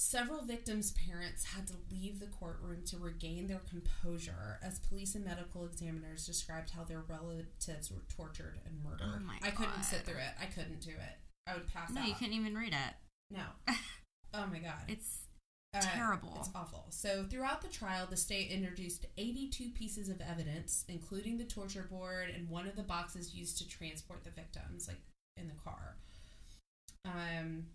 [0.01, 5.25] Several victims' parents had to leave the courtroom to regain their composure as police and
[5.25, 9.13] medical examiners described how their relatives were tortured and murdered.
[9.17, 9.85] Oh my I couldn't God.
[9.85, 10.35] sit through it.
[10.41, 11.19] I couldn't do it.
[11.49, 12.07] I would pass No, out.
[12.09, 12.95] you couldn't even read it.
[13.31, 13.43] No.
[14.35, 14.83] Oh my god.
[14.89, 15.21] It's
[15.75, 16.35] Uh, terrible.
[16.39, 16.85] It's awful.
[16.91, 22.29] So, throughout the trial, the state introduced 82 pieces of evidence, including the torture board
[22.31, 25.01] and one of the boxes used to transport the victims, like
[25.39, 25.97] in the car.
[27.07, 27.69] Um,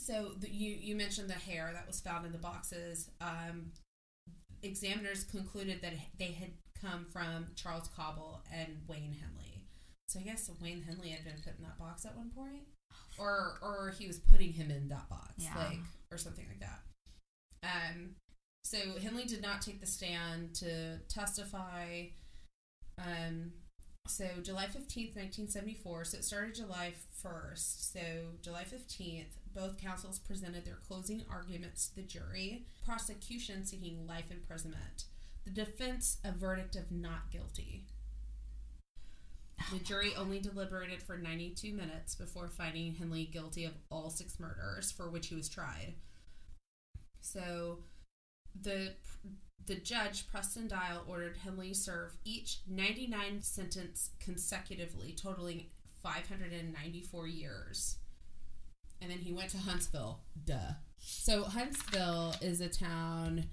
[0.00, 3.10] so the, you you mentioned the hair that was found in the boxes.
[3.20, 3.72] Um,
[4.62, 9.64] examiners concluded that they had come from Charles Cobble and Wayne Henley.
[10.08, 12.64] So I guess Wayne Henley had been put in that box at one point,
[13.18, 15.56] or or he was putting him in that box, Yeah.
[15.56, 15.78] like
[16.10, 16.80] or something like that.
[17.62, 18.10] Um,
[18.64, 22.06] so Henley did not take the stand to testify.
[22.98, 23.52] Um,
[24.08, 26.04] so July 15th, 1974.
[26.04, 26.94] So it started July
[27.24, 27.92] 1st.
[27.92, 28.00] So
[28.42, 32.66] July 15th, both counsels presented their closing arguments to the jury.
[32.84, 35.04] Prosecution seeking life imprisonment.
[35.44, 37.84] The defense a verdict of not guilty.
[39.72, 44.90] The jury only deliberated for 92 minutes before finding Henley guilty of all six murders
[44.90, 45.94] for which he was tried.
[47.20, 47.78] So
[48.60, 48.94] the
[49.66, 55.66] the judge Preston Dial ordered Henley serve each 99 sentence consecutively, totaling
[56.02, 57.96] 594 years.
[59.00, 60.20] And then he went to Huntsville.
[60.44, 60.72] Duh.
[60.98, 63.46] So Huntsville is a town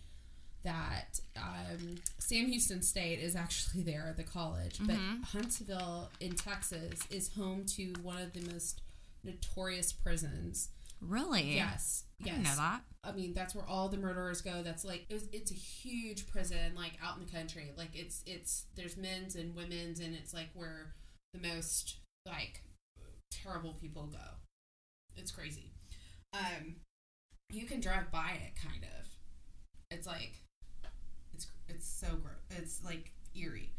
[0.64, 5.24] that um, Sam Houston State is actually there, at the college, but Mhm.
[5.24, 8.82] Huntsville in Texas is home to one of the most
[9.24, 10.70] notorious prisons.
[11.00, 11.54] really.
[11.56, 12.38] Yes, I yes.
[12.43, 12.82] know that.
[13.04, 14.64] I mean, that's where all the murderers go.
[14.64, 17.72] That's like it was, it's a huge prison, like out in the country.
[17.78, 20.95] Like it's it's there's men's and women's, and it's like where
[21.34, 22.64] the most like
[23.30, 24.18] terrible people go.
[25.18, 25.72] It's crazy.
[26.34, 26.76] Um,
[27.49, 29.07] you can drive by it, kind of.
[29.91, 30.34] It's like
[31.34, 32.36] it's it's so gross.
[32.51, 33.72] It's like eerie.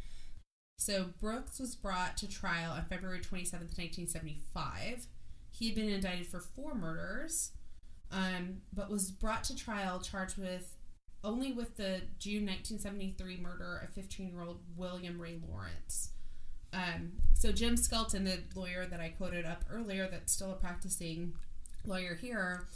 [0.79, 5.07] So Brooks was brought to trial on February twenty seventh, nineteen seventy five.
[5.51, 7.53] He had been indicted for four murders
[8.11, 10.75] um, but was brought to trial charged with
[11.25, 16.13] only with the June 1973 murder of 15 year old William Ray Lawrence.
[16.73, 21.35] Um, so Jim Skelton, the lawyer that I quoted up earlier, that's still a practicing
[21.87, 22.67] lawyer here,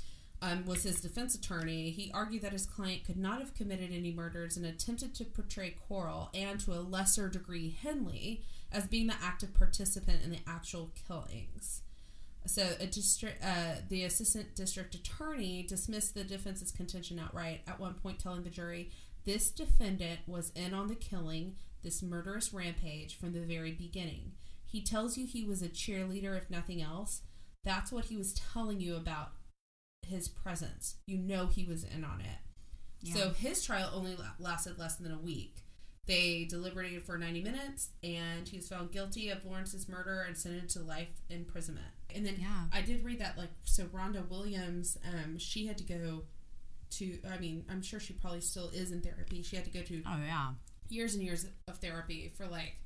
[0.40, 1.90] um, was his defense attorney.
[1.90, 5.76] He argued that his client could not have committed any murders and attempted to portray
[5.88, 10.90] Corll and to a lesser degree Henley as being the active participant in the actual
[11.06, 11.82] killings.
[12.44, 18.18] So, district, uh, the assistant district attorney dismissed the defense's contention outright, at one point
[18.18, 18.90] telling the jury,
[19.24, 24.32] This defendant was in on the killing, this murderous rampage, from the very beginning.
[24.64, 27.22] He tells you he was a cheerleader, if nothing else.
[27.64, 29.32] That's what he was telling you about
[30.06, 30.96] his presence.
[31.06, 32.38] You know he was in on it.
[33.00, 33.14] Yeah.
[33.14, 35.56] So, his trial only lasted less than a week.
[36.06, 40.76] They deliberated for 90 minutes, and he was found guilty of Lawrence's murder and sentenced
[40.76, 41.86] to life imprisonment.
[42.14, 42.64] And then Yeah.
[42.72, 46.24] I did read that, like, so Rhonda Williams, um, she had to go
[46.90, 49.42] to, I mean, I'm sure she probably still is in therapy.
[49.42, 50.50] She had to go to Oh yeah.
[50.92, 52.76] Years and years of therapy for, like,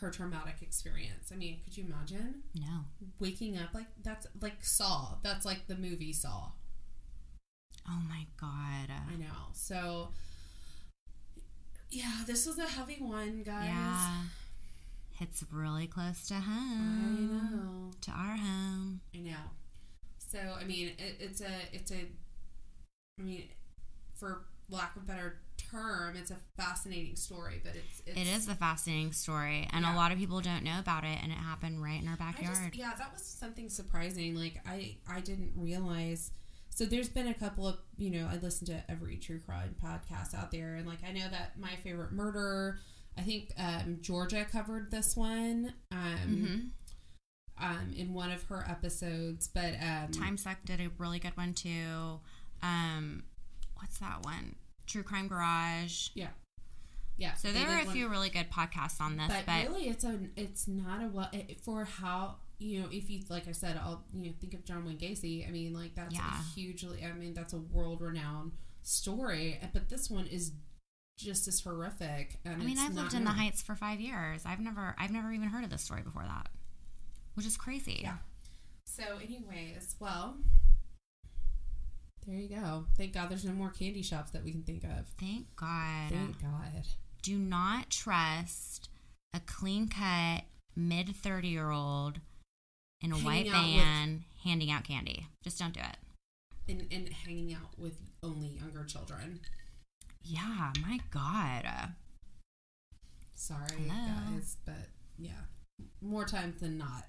[0.00, 1.30] her traumatic experience.
[1.32, 2.84] I mean, could you imagine No.
[3.18, 5.16] waking up like that's like Saw?
[5.22, 6.50] That's like the movie Saw.
[7.88, 8.90] Oh my god.
[8.90, 9.48] I know.
[9.54, 10.10] So,
[11.90, 13.64] yeah, this was a heavy one, guys.
[13.68, 14.22] Yeah.
[15.14, 17.50] Hits really close to home.
[17.50, 17.90] I know.
[18.02, 19.00] To our home.
[19.14, 19.50] I know.
[20.18, 22.06] So I mean, it, it's a it's a.
[23.18, 23.48] I mean,
[24.14, 28.54] for lack of better term, it's a fascinating story, but it's, it's It is a
[28.54, 29.94] fascinating story, and Yeah.
[29.94, 32.56] a lot of people don't know about it, and it happened right in our backyard.
[32.56, 34.34] just, yeah, that was something surprising.
[34.34, 36.30] Like I I didn't realize.
[36.70, 40.34] So there's been a couple of you know I listen to every true crime podcast
[40.34, 42.78] out there, and like I know that my favorite murder.
[43.16, 46.58] I think um, Georgia covered this one um, hmm
[47.60, 51.52] um, in one of her episodes, but um, Time Suck did a really good one
[51.54, 52.20] too.
[52.62, 53.24] Um,
[53.76, 54.54] what's that one?
[54.88, 56.08] True Crime Garage.
[56.14, 56.28] yeah,
[57.16, 57.34] yeah.
[57.34, 60.04] So there are a one- few really good podcasts on this, but, but, really it's
[60.04, 61.30] a it's not a well
[61.62, 64.84] for how you know if you like i said i'll you know think of john
[64.84, 66.40] wayne gacy i mean like that's Yeah.
[66.40, 68.50] a hugely i mean that's a world renowned
[68.82, 70.50] story but this one is
[71.16, 73.30] just as horrific and I mean, I've lived in the.
[73.30, 74.42] Heights for five years.
[74.44, 76.48] I've never, I've never even heard of this story before that,
[77.34, 78.00] which is crazy.
[78.02, 78.16] Yeah.
[78.84, 80.36] so anyways well
[82.28, 85.06] there you go thank god there's no more candy shops that we can think of
[85.18, 86.10] Thank God.
[86.10, 86.84] thank god
[87.22, 88.88] Do not trust
[89.34, 90.42] a clean cut
[90.76, 92.20] mid thirty year old
[93.00, 95.26] in a Hanging white with- van handing out candy.
[95.42, 95.96] Just don't do it.
[96.68, 99.40] and, and hanging out with only younger children
[100.22, 101.64] Yeah, my God.
[103.34, 103.94] Sorry, Hello.
[104.34, 105.42] guys, but yeah,
[106.02, 107.04] more times than not.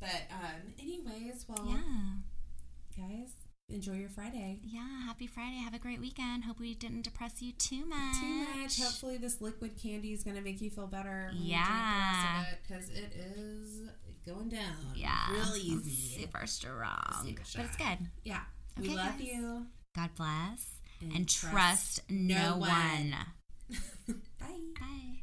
[0.00, 2.16] But um, anyways, well, Yeah.
[2.96, 3.32] guys,
[3.70, 4.58] enjoy your Friday.
[4.64, 5.56] Yeah, happy Friday.
[5.56, 6.44] Have a great weekend.
[6.44, 8.20] Hope we didn't depress you too much.
[8.20, 8.80] Too much.
[8.80, 11.30] Hopefully, this liquid candy is gonna make you feel better.
[11.34, 12.44] Yeah.
[12.66, 13.88] because it is
[14.26, 14.76] going down.
[14.94, 15.30] Yeah.
[15.32, 16.20] real easy.
[16.20, 17.24] Super strong.
[17.24, 17.98] Super but it's good.
[18.24, 18.40] Yeah,
[18.78, 19.20] we love guys.
[19.20, 20.74] you God bless.
[21.02, 22.68] And, trust, no, no one.
[22.68, 23.14] one.
[24.38, 24.46] Bye.
[24.78, 25.22] Bye.